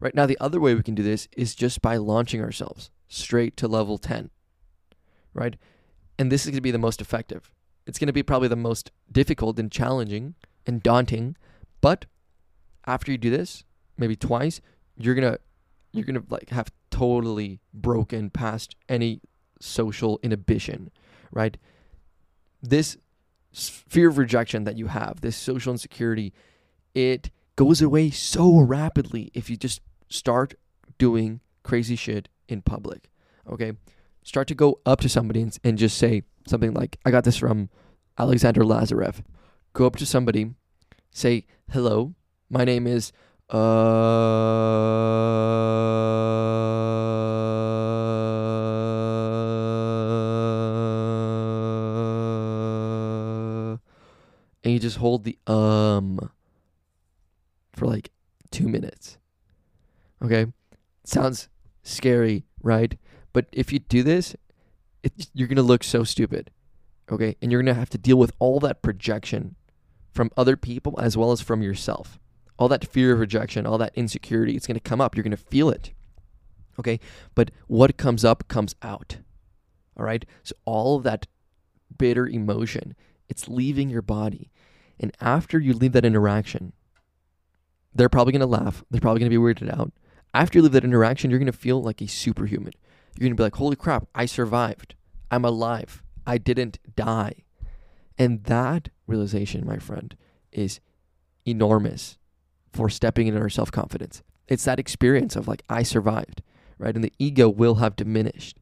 Right 0.00 0.14
now 0.14 0.26
the 0.26 0.38
other 0.40 0.60
way 0.60 0.74
we 0.74 0.82
can 0.82 0.94
do 0.94 1.02
this 1.02 1.28
is 1.36 1.54
just 1.54 1.82
by 1.82 1.96
launching 1.96 2.40
ourselves 2.40 2.90
straight 3.08 3.56
to 3.58 3.68
level 3.68 3.98
10 3.98 4.30
right? 5.32 5.56
And 6.18 6.30
this 6.30 6.42
is 6.42 6.48
going 6.48 6.56
to 6.56 6.62
be 6.62 6.72
the 6.72 6.78
most 6.78 7.00
effective. 7.00 7.50
It's 7.86 7.98
going 7.98 8.08
to 8.08 8.12
be 8.12 8.22
probably 8.22 8.48
the 8.48 8.56
most 8.56 8.90
difficult 9.10 9.58
and 9.58 9.70
challenging 9.70 10.34
and 10.66 10.82
daunting 10.82 11.36
but 11.80 12.06
after 12.86 13.12
you 13.12 13.18
do 13.18 13.30
this 13.30 13.64
maybe 13.96 14.16
twice 14.16 14.60
you're 14.96 15.14
going 15.14 15.32
to 15.32 15.38
you're 15.92 16.04
going 16.04 16.20
to 16.20 16.24
like 16.28 16.50
have 16.50 16.70
totally 17.00 17.60
broken 17.72 18.28
past 18.28 18.76
any 18.86 19.22
social 19.58 20.20
inhibition, 20.22 20.90
right? 21.32 21.56
This 22.60 22.98
fear 23.54 24.10
of 24.10 24.18
rejection 24.18 24.64
that 24.64 24.76
you 24.76 24.88
have, 24.88 25.22
this 25.22 25.34
social 25.34 25.72
insecurity, 25.72 26.34
it 26.94 27.30
goes 27.56 27.80
away 27.80 28.10
so 28.10 28.58
rapidly 28.58 29.30
if 29.32 29.48
you 29.48 29.56
just 29.56 29.80
start 30.10 30.52
doing 30.98 31.40
crazy 31.62 31.96
shit 31.96 32.28
in 32.48 32.60
public. 32.60 33.08
Okay? 33.50 33.72
Start 34.22 34.46
to 34.48 34.54
go 34.54 34.80
up 34.84 35.00
to 35.00 35.08
somebody 35.08 35.40
and, 35.40 35.56
and 35.64 35.78
just 35.78 35.96
say 35.96 36.24
something 36.46 36.74
like, 36.74 36.98
I 37.06 37.10
got 37.10 37.24
this 37.24 37.38
from 37.38 37.70
Alexander 38.18 38.60
Lazarev. 38.60 39.22
Go 39.72 39.86
up 39.86 39.96
to 39.96 40.04
somebody, 40.04 40.50
say, 41.10 41.46
hello, 41.72 42.14
my 42.50 42.64
name 42.64 42.86
is 42.86 43.10
uh, 43.48 43.58
and 54.62 54.72
you 54.72 54.78
just 54.78 54.98
hold 54.98 55.24
the 55.24 55.38
um 55.46 56.30
for 57.72 57.86
like 57.86 58.10
two 58.50 58.68
minutes. 58.68 59.18
Okay? 60.22 60.46
Sounds 61.04 61.48
scary, 61.82 62.44
right? 62.62 62.98
But 63.32 63.46
if 63.52 63.72
you 63.72 63.78
do 63.78 64.02
this, 64.02 64.36
it, 65.02 65.28
you're 65.32 65.48
going 65.48 65.56
to 65.56 65.62
look 65.62 65.82
so 65.82 66.04
stupid. 66.04 66.50
Okay? 67.10 67.36
And 67.40 67.50
you're 67.50 67.62
going 67.62 67.74
to 67.74 67.78
have 67.78 67.90
to 67.90 67.98
deal 67.98 68.18
with 68.18 68.32
all 68.38 68.60
that 68.60 68.82
projection 68.82 69.54
from 70.12 70.30
other 70.36 70.56
people 70.56 70.98
as 71.00 71.16
well 71.16 71.32
as 71.32 71.40
from 71.40 71.62
yourself 71.62 72.18
all 72.60 72.68
that 72.68 72.86
fear 72.86 73.14
of 73.14 73.18
rejection, 73.18 73.66
all 73.66 73.78
that 73.78 73.94
insecurity, 73.96 74.54
it's 74.54 74.66
going 74.66 74.76
to 74.76 74.80
come 74.80 75.00
up. 75.00 75.16
You're 75.16 75.24
going 75.24 75.30
to 75.30 75.36
feel 75.36 75.70
it. 75.70 75.92
Okay? 76.78 77.00
But 77.34 77.50
what 77.66 77.96
comes 77.96 78.22
up 78.22 78.46
comes 78.48 78.74
out. 78.82 79.16
All 79.96 80.04
right? 80.04 80.26
So 80.42 80.54
all 80.66 80.98
of 80.98 81.02
that 81.04 81.26
bitter 81.96 82.28
emotion, 82.28 82.94
it's 83.30 83.48
leaving 83.48 83.88
your 83.88 84.02
body. 84.02 84.50
And 84.98 85.16
after 85.20 85.58
you 85.58 85.72
leave 85.72 85.92
that 85.92 86.04
interaction, 86.04 86.74
they're 87.94 88.10
probably 88.10 88.32
going 88.32 88.40
to 88.40 88.46
laugh. 88.46 88.84
They're 88.90 89.00
probably 89.00 89.20
going 89.20 89.30
to 89.30 89.38
be 89.38 89.42
weirded 89.42 89.72
out. 89.72 89.92
After 90.34 90.58
you 90.58 90.62
leave 90.62 90.72
that 90.72 90.84
interaction, 90.84 91.30
you're 91.30 91.38
going 91.38 91.50
to 91.50 91.56
feel 91.56 91.82
like 91.82 92.02
a 92.02 92.06
superhuman. 92.06 92.74
You're 93.16 93.24
going 93.24 93.32
to 93.32 93.36
be 93.36 93.42
like, 93.42 93.56
holy 93.56 93.76
crap, 93.76 94.06
I 94.14 94.26
survived. 94.26 94.94
I'm 95.30 95.44
alive. 95.44 96.02
I 96.26 96.38
didn't 96.38 96.78
die. 96.94 97.44
And 98.18 98.44
that 98.44 98.90
realization, 99.06 99.66
my 99.66 99.78
friend, 99.78 100.16
is 100.52 100.80
enormous 101.46 102.18
for 102.72 102.90
stepping 102.90 103.26
into 103.26 103.40
our 103.40 103.48
self 103.48 103.72
confidence. 103.72 104.22
It's 104.46 104.64
that 104.64 104.78
experience 104.78 105.36
of 105.36 105.48
like, 105.48 105.62
I 105.68 105.82
survived, 105.82 106.42
right? 106.78 106.94
And 106.94 107.02
the 107.02 107.12
ego 107.18 107.48
will 107.48 107.76
have 107.76 107.96
diminished. 107.96 108.58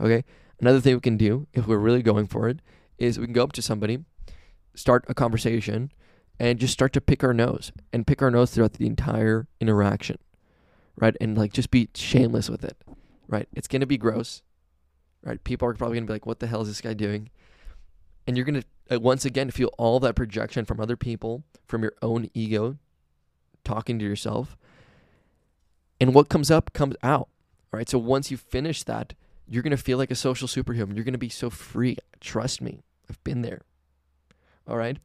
Okay. 0.00 0.24
Another 0.60 0.80
thing 0.80 0.94
we 0.94 1.00
can 1.00 1.16
do 1.16 1.46
if 1.52 1.66
we're 1.66 1.78
really 1.78 2.02
going 2.02 2.26
for 2.26 2.48
it 2.48 2.60
is 3.00 3.18
we 3.18 3.26
can 3.26 3.32
go 3.32 3.42
up 3.42 3.52
to 3.52 3.62
somebody, 3.62 4.04
start 4.74 5.04
a 5.08 5.14
conversation, 5.14 5.90
and 6.38 6.58
just 6.58 6.72
start 6.72 6.92
to 6.92 7.00
pick 7.00 7.24
our 7.24 7.34
nose 7.34 7.72
and 7.92 8.06
pick 8.06 8.22
our 8.22 8.30
nose 8.30 8.50
throughout 8.50 8.74
the 8.74 8.86
entire 8.86 9.48
interaction, 9.60 10.18
right? 10.96 11.16
And 11.20 11.36
like 11.36 11.52
just 11.52 11.70
be 11.70 11.88
shameless 11.94 12.48
with 12.48 12.64
it, 12.64 12.76
right? 13.28 13.48
It's 13.52 13.68
to 13.80 13.86
be 13.86 13.98
gross, 13.98 14.42
right? 15.22 15.42
People 15.42 15.68
are 15.68 15.74
probably 15.74 15.96
to 16.06 16.06
be 16.06 16.12
like, 16.12 16.26
what 16.26 16.40
the 16.40 16.46
hell 16.46 16.62
is 16.62 16.68
this 16.68 16.80
guy 16.80 16.94
doing? 16.94 17.30
And 18.26 18.36
you're 18.36 18.46
to, 18.62 18.96
uh, 18.96 19.00
once 19.00 19.24
again, 19.24 19.50
feel 19.50 19.70
all 19.76 19.98
that 20.00 20.14
projection 20.14 20.64
from 20.64 20.80
other 20.80 20.96
people, 20.96 21.42
from 21.66 21.82
your 21.82 21.94
own 22.02 22.30
ego 22.34 22.78
talking 23.64 23.98
to 23.98 24.04
yourself. 24.04 24.56
And 26.00 26.14
what 26.14 26.28
comes 26.28 26.50
up 26.50 26.72
comes 26.72 26.96
out. 27.02 27.28
Right. 27.72 27.88
So 27.88 27.98
once 27.98 28.32
you 28.32 28.36
finish 28.36 28.82
that, 28.84 29.14
you're 29.46 29.62
to 29.70 29.82
feel 29.82 29.96
like 29.96 30.10
a 30.10 30.16
social 30.16 30.48
superhuman. 30.48 30.96
You're 30.96 31.04
to 31.12 31.18
be 31.18 31.28
so 31.28 31.50
free. 31.50 31.96
Trust 32.20 32.60
me, 32.60 32.82
I've 33.10 33.22
been 33.24 33.42
there. 33.42 33.62
All 34.66 34.76
right. 34.76 34.98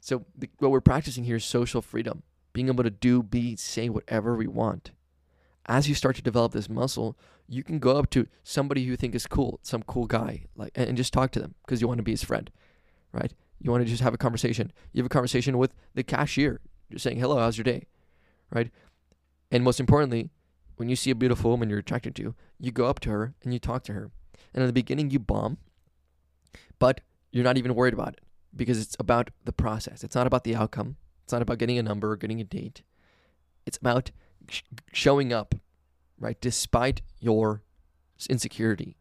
So 0.00 0.24
the, 0.36 0.50
what 0.58 0.70
we're 0.70 0.80
practicing 0.80 1.24
here 1.24 1.36
is 1.36 1.44
social 1.44 1.80
freedom, 1.80 2.24
being 2.52 2.68
able 2.68 2.84
to 2.84 2.90
do, 2.90 3.22
be, 3.22 3.54
say 3.56 3.88
whatever 3.88 4.34
we 4.34 4.46
want. 4.46 4.90
As 5.66 5.88
you 5.88 5.94
start 5.94 6.16
to 6.16 6.22
develop 6.22 6.52
this 6.52 6.68
muscle, 6.68 7.16
you 7.46 7.62
can 7.62 7.78
go 7.78 7.96
up 7.96 8.10
to 8.10 8.26
somebody 8.42 8.80
you 8.80 8.96
think 8.96 9.14
is 9.14 9.26
cool, 9.26 9.60
some 9.62 9.82
cool 9.84 10.06
guy, 10.06 10.46
like, 10.56 10.72
and, 10.74 10.88
and 10.88 10.96
just 10.96 11.12
talk 11.12 11.30
to 11.32 11.40
them 11.40 11.54
because 11.64 11.80
you 11.80 11.86
want 11.86 11.98
to 11.98 12.04
be 12.04 12.12
his 12.12 12.24
friend, 12.24 12.50
right? 13.12 13.32
You 13.60 13.70
want 13.70 13.84
to 13.84 13.90
just 13.90 14.02
have 14.02 14.14
a 14.14 14.18
conversation. 14.18 14.72
You 14.92 15.00
have 15.02 15.06
a 15.06 15.10
conversation 15.10 15.58
with 15.58 15.74
the 15.94 16.02
cashier. 16.02 16.60
You're 16.88 16.98
saying, 16.98 17.18
hello, 17.18 17.38
how's 17.38 17.58
your 17.58 17.64
day? 17.64 17.86
Right? 18.50 18.70
And 19.52 19.62
most 19.62 19.78
importantly, 19.78 20.30
when 20.76 20.88
you 20.88 20.96
see 20.96 21.10
a 21.10 21.14
beautiful 21.14 21.50
woman 21.50 21.70
you're 21.70 21.78
attracted 21.78 22.16
to, 22.16 22.34
you 22.58 22.72
go 22.72 22.86
up 22.86 22.98
to 23.00 23.10
her 23.10 23.34
and 23.44 23.52
you 23.52 23.58
talk 23.58 23.84
to 23.84 23.92
her. 23.92 24.10
And 24.54 24.62
in 24.62 24.66
the 24.66 24.72
beginning, 24.72 25.10
you 25.10 25.18
bomb, 25.18 25.58
but 26.78 27.02
you're 27.32 27.44
not 27.44 27.58
even 27.58 27.74
worried 27.74 27.94
about 27.94 28.14
it 28.14 28.20
because 28.54 28.80
it's 28.80 28.96
about 28.98 29.30
the 29.44 29.52
process. 29.52 30.02
It's 30.02 30.14
not 30.14 30.26
about 30.26 30.44
the 30.44 30.56
outcome. 30.56 30.96
It's 31.24 31.32
not 31.32 31.42
about 31.42 31.58
getting 31.58 31.78
a 31.78 31.82
number 31.82 32.10
or 32.10 32.16
getting 32.16 32.40
a 32.40 32.44
date. 32.44 32.82
It's 33.66 33.78
about 33.78 34.10
sh- 34.48 34.62
showing 34.92 35.32
up, 35.32 35.54
right? 36.18 36.40
Despite 36.40 37.02
your 37.20 37.62
insecurity 38.28 38.96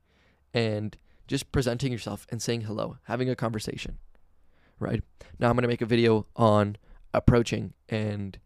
and 0.54 0.98
just 1.28 1.52
presenting 1.52 1.92
yourself 1.92 2.28
and 2.30 2.42
saying 2.42 2.62
hello, 2.62 2.98
having 3.04 3.30
a 3.30 3.36
conversation, 3.36 3.98
right? 4.80 5.04
Now 5.39 5.50
I'm 5.50 5.56
going 5.56 5.63
to 5.63 5.68
make 5.68 5.82
a 5.82 5.86
video 5.86 6.28
on 6.36 6.78
approaching 7.13 7.74
and 7.88 8.38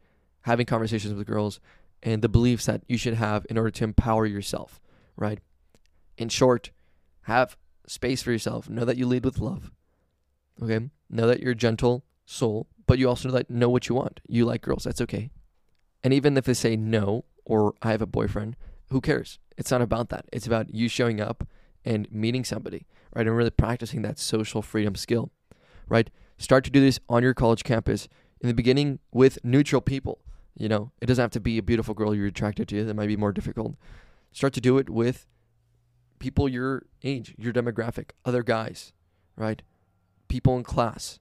having 0.42 0.66
conversations 0.66 1.14
with 1.14 1.28
girls 1.28 1.60
and 2.02 2.22
the 2.22 2.30
beliefs 2.30 2.66
that 2.66 2.84
you 2.88 2.98
should 2.98 3.14
have 3.16 3.46
in 3.50 3.58
order 3.58 3.72
to 3.72 3.84
empower 3.84 4.26
yourself, 4.26 4.80
right? 5.16 5.40
In 6.18 6.30
short, 6.30 6.72
have 7.24 7.58
space 7.88 8.24
for 8.24 8.32
yourself. 8.32 8.70
Know 8.70 8.86
that 8.86 8.98
you 8.98 9.06
lead 9.06 9.26
with 9.26 9.40
love. 9.40 9.72
Okay? 10.62 10.90
Know 11.10 11.28
that 11.28 11.40
you're 11.40 11.52
a 11.52 11.56
gentle 11.56 12.04
soul, 12.26 12.68
but 12.86 13.00
you 13.00 13.10
also 13.10 13.30
know 13.30 13.36
that 13.36 13.50
know 13.50 13.70
what 13.70 13.90
you 13.90 13.96
want. 13.96 14.20
You 14.28 14.46
like 14.46 14.62
girls, 14.62 14.84
that's 14.84 15.02
okay. 15.02 15.30
And 16.04 16.14
even 16.14 16.38
if 16.38 16.46
they 16.46 16.54
say 16.54 16.76
no 16.76 17.26
or 17.46 17.74
I 17.82 17.92
have 17.92 18.02
a 18.02 18.08
boyfriend, 18.08 18.56
who 18.90 19.02
cares? 19.02 19.40
It's 19.58 19.72
not 19.72 19.82
about 19.82 20.10
that. 20.10 20.26
It's 20.32 20.48
about 20.48 20.74
you 20.74 20.88
showing 20.88 21.22
up 21.22 21.48
and 21.86 22.12
meeting 22.12 22.44
somebody, 22.44 22.86
right? 23.14 23.26
And 23.26 23.36
really 23.36 23.50
practicing 23.50 24.02
that 24.04 24.20
social 24.20 24.62
freedom 24.62 24.96
skill, 24.96 25.32
right? 25.88 26.10
Start 26.38 26.64
to 26.66 26.72
do 26.72 26.82
this 26.82 27.00
on 27.10 27.24
your 27.24 27.34
college 27.34 27.64
campus 27.64 28.08
in 28.42 28.48
the 28.48 28.54
beginning 28.54 29.00
with 29.12 29.40
neutral 29.44 29.82
people. 29.82 30.20
You 30.56 30.70
know, 30.70 30.92
it 31.02 31.08
doesn't 31.08 31.22
have 31.22 31.32
to 31.32 31.40
be 31.40 31.58
a 31.58 31.64
beautiful 31.64 31.94
girl 31.94 32.14
you're 32.14 32.28
attracted 32.28 32.68
to. 32.70 32.86
That 32.86 32.94
might 32.94 33.08
be 33.08 33.18
more 33.18 33.32
difficult. 33.32 33.76
Start 34.32 34.54
to 34.54 34.62
do 34.62 34.78
it 34.78 34.90
with 34.90 35.26
people 36.24 36.48
your 36.48 36.86
age, 37.04 37.36
your 37.38 37.52
demographic, 37.52 38.12
other 38.24 38.44
guys, 38.44 38.94
right? 39.36 39.62
People 40.30 40.56
in 40.56 40.64
class, 40.64 41.20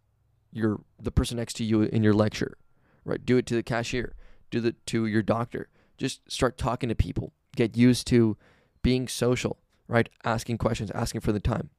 your 0.52 0.80
the 0.96 1.10
person 1.10 1.38
next 1.38 1.54
to 1.54 1.64
you 1.64 1.82
in 1.82 2.04
your 2.04 2.14
lecture, 2.14 2.56
right? 3.04 3.26
Do 3.26 3.36
it 3.36 3.44
to 3.46 3.56
the 3.56 3.64
cashier, 3.64 4.14
do 4.52 4.64
it 4.64 4.86
to 4.86 5.06
your 5.06 5.22
doctor. 5.22 5.68
Just 5.98 6.30
start 6.30 6.56
talking 6.56 6.88
to 6.88 6.94
people. 6.94 7.32
Get 7.56 7.76
used 7.76 8.06
to 8.08 8.36
being 8.82 9.08
social, 9.08 9.58
right? 9.88 10.08
Asking 10.24 10.58
questions, 10.58 10.92
asking 10.92 11.22
for 11.22 11.32
the 11.32 11.40
time. 11.40 11.70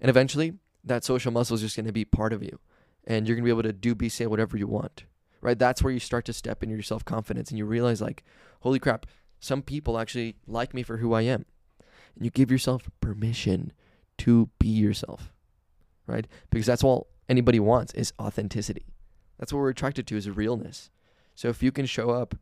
And 0.00 0.10
eventually, 0.10 0.54
that 0.82 1.04
social 1.04 1.30
muscle 1.30 1.54
is 1.54 1.60
just 1.60 1.76
going 1.76 1.86
to 1.86 1.92
be 1.92 2.04
part 2.04 2.32
of 2.32 2.42
you. 2.42 2.58
And 3.04 3.28
you're 3.28 3.36
going 3.36 3.44
to 3.44 3.48
be 3.48 3.52
able 3.52 3.62
to 3.62 3.72
do, 3.72 3.94
be, 3.94 4.08
say 4.08 4.26
whatever 4.26 4.56
you 4.56 4.66
want, 4.66 5.04
right? 5.40 5.58
That's 5.58 5.84
where 5.84 5.92
you 5.92 6.00
start 6.00 6.24
to 6.24 6.32
step 6.32 6.64
into 6.64 6.74
your 6.74 6.82
self 6.82 7.04
confidence 7.04 7.50
and 7.50 7.58
you 7.58 7.64
realize, 7.64 8.02
like, 8.02 8.24
holy 8.60 8.80
crap, 8.80 9.06
some 9.38 9.62
people 9.62 10.00
actually 10.00 10.34
like 10.48 10.74
me 10.74 10.82
for 10.82 10.96
who 10.96 11.12
I 11.12 11.22
am. 11.22 11.44
And 12.16 12.24
you 12.24 12.30
give 12.30 12.50
yourself 12.50 12.88
permission 13.00 13.72
to 14.18 14.50
be 14.58 14.68
yourself, 14.68 15.32
right? 16.06 16.26
Because 16.50 16.66
that's 16.66 16.84
all 16.84 17.08
anybody 17.28 17.60
wants 17.60 17.92
is 17.94 18.12
authenticity. 18.20 18.86
That's 19.38 19.52
what 19.52 19.60
we're 19.60 19.70
attracted 19.70 20.06
to 20.08 20.16
is 20.16 20.28
realness. 20.30 20.90
So 21.34 21.48
if 21.48 21.62
you 21.62 21.72
can 21.72 21.86
show 21.86 22.10
up 22.10 22.34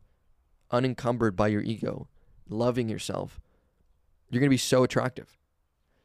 unencumbered 0.69 1.35
by 1.35 1.47
your 1.47 1.61
ego, 1.61 2.07
loving 2.49 2.89
yourself, 2.89 3.39
you're 4.29 4.39
going 4.39 4.49
to 4.49 4.53
be 4.53 4.57
so 4.57 4.83
attractive 4.83 5.37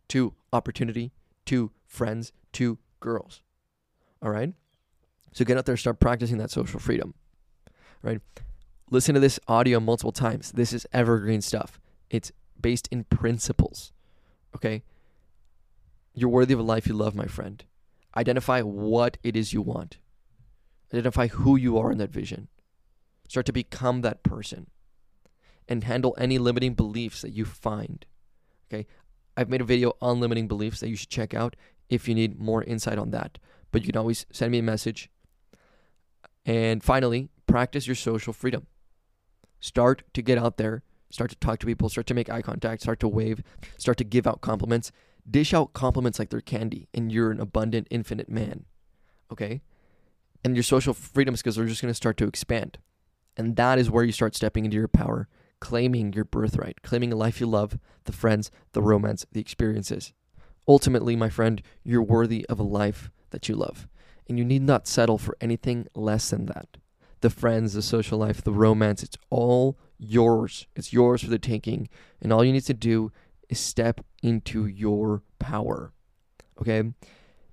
to 0.09 0.35
opportunity, 0.53 1.13
to 1.47 1.71
friends, 1.87 2.33
to 2.53 2.79
girls. 3.01 3.43
All 4.23 4.31
right? 4.31 4.53
So 5.33 5.45
get 5.45 5.59
out 5.59 5.67
there, 5.67 5.77
start 5.77 6.01
practicing 6.01 6.39
that 6.39 6.51
social 6.51 6.81
freedom. 6.81 7.15
Right? 8.03 8.21
Listen 8.91 9.15
to 9.15 9.21
this 9.21 9.39
audio 9.49 9.81
multiple 9.81 10.13
times. 10.13 10.53
This 10.53 10.73
is 10.73 10.87
evergreen 10.93 11.41
stuff. 11.41 11.81
It's 12.09 12.33
based 12.61 12.89
in 12.91 13.05
principles. 13.05 13.93
Okay? 14.55 14.83
You're 16.15 16.31
worthy 16.31 16.55
of 16.55 16.61
a 16.61 16.65
life 16.65 16.87
you 16.87 16.95
love, 16.95 17.15
my 17.15 17.27
friend. 17.27 17.63
Identify 18.17 18.63
what 18.63 19.19
it 19.23 19.37
is 19.37 19.53
you 19.53 19.61
want. 19.61 19.99
Identify 20.93 21.27
who 21.29 21.57
you 21.57 21.79
are 21.79 21.93
in 21.93 21.99
that 21.99 22.11
vision. 22.11 22.49
Start 23.29 23.47
to 23.47 23.53
become 23.53 24.01
that 24.01 24.23
person 24.23 24.69
and 25.69 25.85
handle 25.85 26.15
any 26.19 26.39
limiting 26.39 26.75
beliefs 26.75 27.23
that 27.23 27.33
you 27.33 27.45
find. 27.45 28.07
Okay? 28.69 28.87
I've 29.37 29.51
made 29.51 29.61
a 29.61 29.65
video 29.65 29.93
on 30.01 30.21
limiting 30.21 30.49
beliefs 30.49 30.81
that 30.81 30.89
you 30.89 30.97
should 30.97 31.11
check 31.11 31.35
out 31.35 31.57
if 31.89 32.09
you 32.09 32.15
need 32.15 32.39
more 32.39 32.63
insight 32.65 32.99
on 32.99 33.11
that. 33.11 33.39
But 33.71 33.83
you 33.83 33.93
can 33.93 33.99
always 33.99 34.27
send 34.33 34.53
me 34.53 34.59
a 34.59 34.63
message. 34.63 35.11
And 36.47 36.83
finally, 36.83 37.29
practice 37.47 37.87
your 37.87 37.97
social 37.97 38.33
freedom. 38.33 38.67
Start 39.61 40.03
to 40.15 40.23
get 40.23 40.39
out 40.39 40.57
there, 40.57 40.83
start 41.11 41.31
to 41.31 41.37
talk 41.37 41.59
to 41.61 41.67
people, 41.67 41.89
start 41.89 42.07
to 42.07 42.15
make 42.15 42.31
eye 42.31 42.43
contact, 42.43 42.83
start 42.83 43.01
to 43.01 43.09
wave, 43.09 43.43
start 43.79 43.97
to 43.99 44.05
give 44.05 44.27
out 44.27 44.41
compliments. 44.41 44.93
Dish 45.29 45.53
out 45.53 45.73
compliments 45.73 46.19
like 46.19 46.31
they're 46.31 46.41
candy, 46.41 46.89
and 46.95 47.11
you're 47.11 47.33
an 47.33 47.41
abundant, 47.41 47.89
infinite 47.91 48.29
man. 48.29 48.65
Okay? 49.33 49.61
And 50.45 50.55
your 50.55 50.63
social 50.63 50.95
freedom 50.95 51.35
skills 51.35 51.59
are 51.59 51.67
just 51.67 51.83
going 51.83 51.91
to 51.91 51.95
start 51.95 52.17
to 52.19 52.29
expand. 52.29 52.79
And 53.37 53.57
that 53.57 53.79
is 53.79 53.91
where 53.91 54.05
you 54.05 54.13
start 54.13 54.37
stepping 54.37 54.65
into 54.65 54.77
your 54.77 54.89
power, 54.89 55.29
claiming 55.61 56.13
your 56.13 56.25
birthright, 56.25 56.83
claiming 56.83 57.13
a 57.13 57.17
life 57.17 57.41
you 57.41 57.47
love, 57.47 57.79
the 58.05 58.13
friends, 58.13 58.51
the 58.73 58.83
romance, 58.83 59.27
the 59.33 59.41
experiences. 59.41 60.13
Ultimately, 60.69 61.17
my 61.17 61.29
friend, 61.29 61.61
you're 61.83 62.03
worthy 62.03 62.47
of 62.47 62.61
a 62.61 62.65
life 62.65 63.11
that 63.31 63.49
you 63.49 63.57
love. 63.57 63.89
And 64.29 64.39
you 64.39 64.45
need 64.45 64.63
not 64.63 64.87
settle 64.87 65.19
for 65.19 65.37
anything 65.41 65.87
less 65.95 66.31
than 66.31 66.47
that. 66.47 66.77
The 67.21 67.31
friends, 67.31 67.73
the 67.73 67.83
social 67.83 68.19
life, 68.19 68.43
the 68.43 68.53
romance, 68.53 69.03
it's 69.03 69.19
all 69.31 69.79
yours. 69.99 70.67
It's 70.75 70.93
yours 70.93 71.23
for 71.23 71.31
the 71.31 71.39
taking. 71.39 71.89
And 72.21 72.33
all 72.33 72.45
you 72.45 72.53
need 72.53 72.65
to 72.65 72.75
do 72.75 73.13
is 73.49 73.59
step 73.59 74.05
into 74.23 74.67
your 74.67 75.23
power. 75.39 75.93
Okay? 76.61 76.83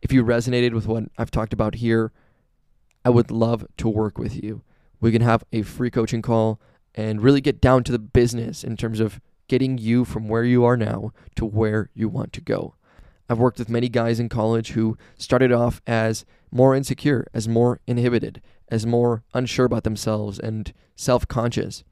If 0.02 0.12
you 0.12 0.24
resonated 0.24 0.74
with 0.74 0.88
what 0.88 1.06
I've 1.18 1.32
talked 1.32 1.54
about 1.54 1.76
here, 1.76 2.12
I 3.06 3.10
would 3.10 3.32
love 3.32 3.66
to 3.78 3.90
work 3.90 4.18
with 4.18 4.42
you. 4.44 4.64
We 5.00 5.12
can 5.12 5.22
have 5.22 5.44
a 5.52 5.62
free 5.62 5.92
coaching 5.92 6.22
call 6.22 6.60
and 6.96 7.22
really 7.22 7.42
get 7.42 7.62
down 7.62 7.84
to 7.86 7.92
the 7.92 8.00
business 8.00 8.64
in 8.64 8.78
terms 8.78 9.00
of 9.00 9.20
getting 9.48 9.78
you 9.78 10.06
from 10.06 10.28
where 10.28 10.44
you 10.44 10.64
are 10.64 10.78
now 10.78 11.12
to 11.36 11.46
where 11.46 11.90
you 11.94 12.08
want 12.08 12.34
to 12.34 12.42
go. 12.42 12.76
I've 13.30 13.40
worked 13.40 13.60
with 13.60 13.70
many 13.70 13.90
guys 13.90 14.20
in 14.20 14.30
college 14.30 14.72
who 14.72 14.98
started 15.18 15.52
off 15.52 15.82
as 15.88 16.26
more 16.52 16.76
insecure, 16.76 17.28
as 17.34 17.48
more 17.48 17.80
inhibited, 17.88 18.42
as 18.70 18.86
more 18.86 19.24
unsure 19.34 19.66
about 19.66 19.84
themselves 19.84 20.40
and 20.40 20.74
self 20.96 21.28
conscious, 21.28 21.84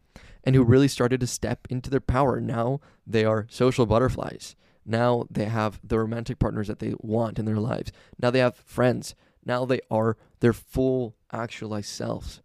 and 0.43 0.55
who 0.55 0.63
mm-hmm. 0.63 0.71
really 0.71 0.87
started 0.87 1.19
to 1.19 1.27
step 1.27 1.67
into 1.69 1.89
their 1.89 1.99
power. 1.99 2.39
Now 2.39 2.79
they 3.05 3.25
are 3.25 3.47
social 3.49 3.85
butterflies. 3.85 4.55
Now 4.85 5.27
they 5.29 5.45
have 5.45 5.79
the 5.83 5.99
romantic 5.99 6.39
partners 6.39 6.67
that 6.67 6.79
they 6.79 6.95
want 6.99 7.39
in 7.39 7.45
their 7.45 7.57
lives. 7.57 7.91
Now 8.19 8.31
they 8.31 8.39
have 8.39 8.55
friends. 8.55 9.15
Now 9.45 9.65
they 9.65 9.81
are 9.89 10.17
their 10.39 10.53
full 10.53 11.15
actualized 11.31 11.89
selves. 11.89 12.41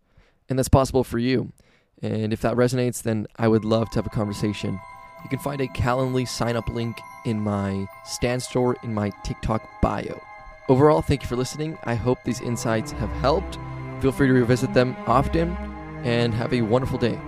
And 0.48 0.58
that's 0.58 0.68
possible 0.68 1.04
for 1.04 1.18
you. 1.18 1.52
And 2.02 2.32
if 2.32 2.42
that 2.42 2.56
resonates, 2.56 3.02
then 3.02 3.26
I 3.36 3.48
would 3.48 3.64
love 3.64 3.90
to 3.90 3.98
have 3.98 4.06
a 4.06 4.10
conversation. 4.10 4.78
You 5.24 5.30
can 5.30 5.38
find 5.38 5.60
a 5.60 5.66
Calendly 5.68 6.28
sign 6.28 6.56
up 6.56 6.68
link 6.68 6.98
in 7.24 7.40
my 7.40 7.86
Stan 8.04 8.38
store 8.38 8.76
in 8.82 8.94
my 8.94 9.10
TikTok 9.24 9.68
bio. 9.80 10.20
Overall, 10.68 11.00
thank 11.00 11.22
you 11.22 11.28
for 11.28 11.36
listening. 11.36 11.78
I 11.84 11.94
hope 11.94 12.18
these 12.22 12.40
insights 12.40 12.92
have 12.92 13.10
helped. 13.10 13.58
Feel 14.00 14.12
free 14.12 14.28
to 14.28 14.34
revisit 14.34 14.74
them 14.74 14.96
often 15.06 15.56
and 16.04 16.34
have 16.34 16.52
a 16.52 16.62
wonderful 16.62 16.98
day. 16.98 17.18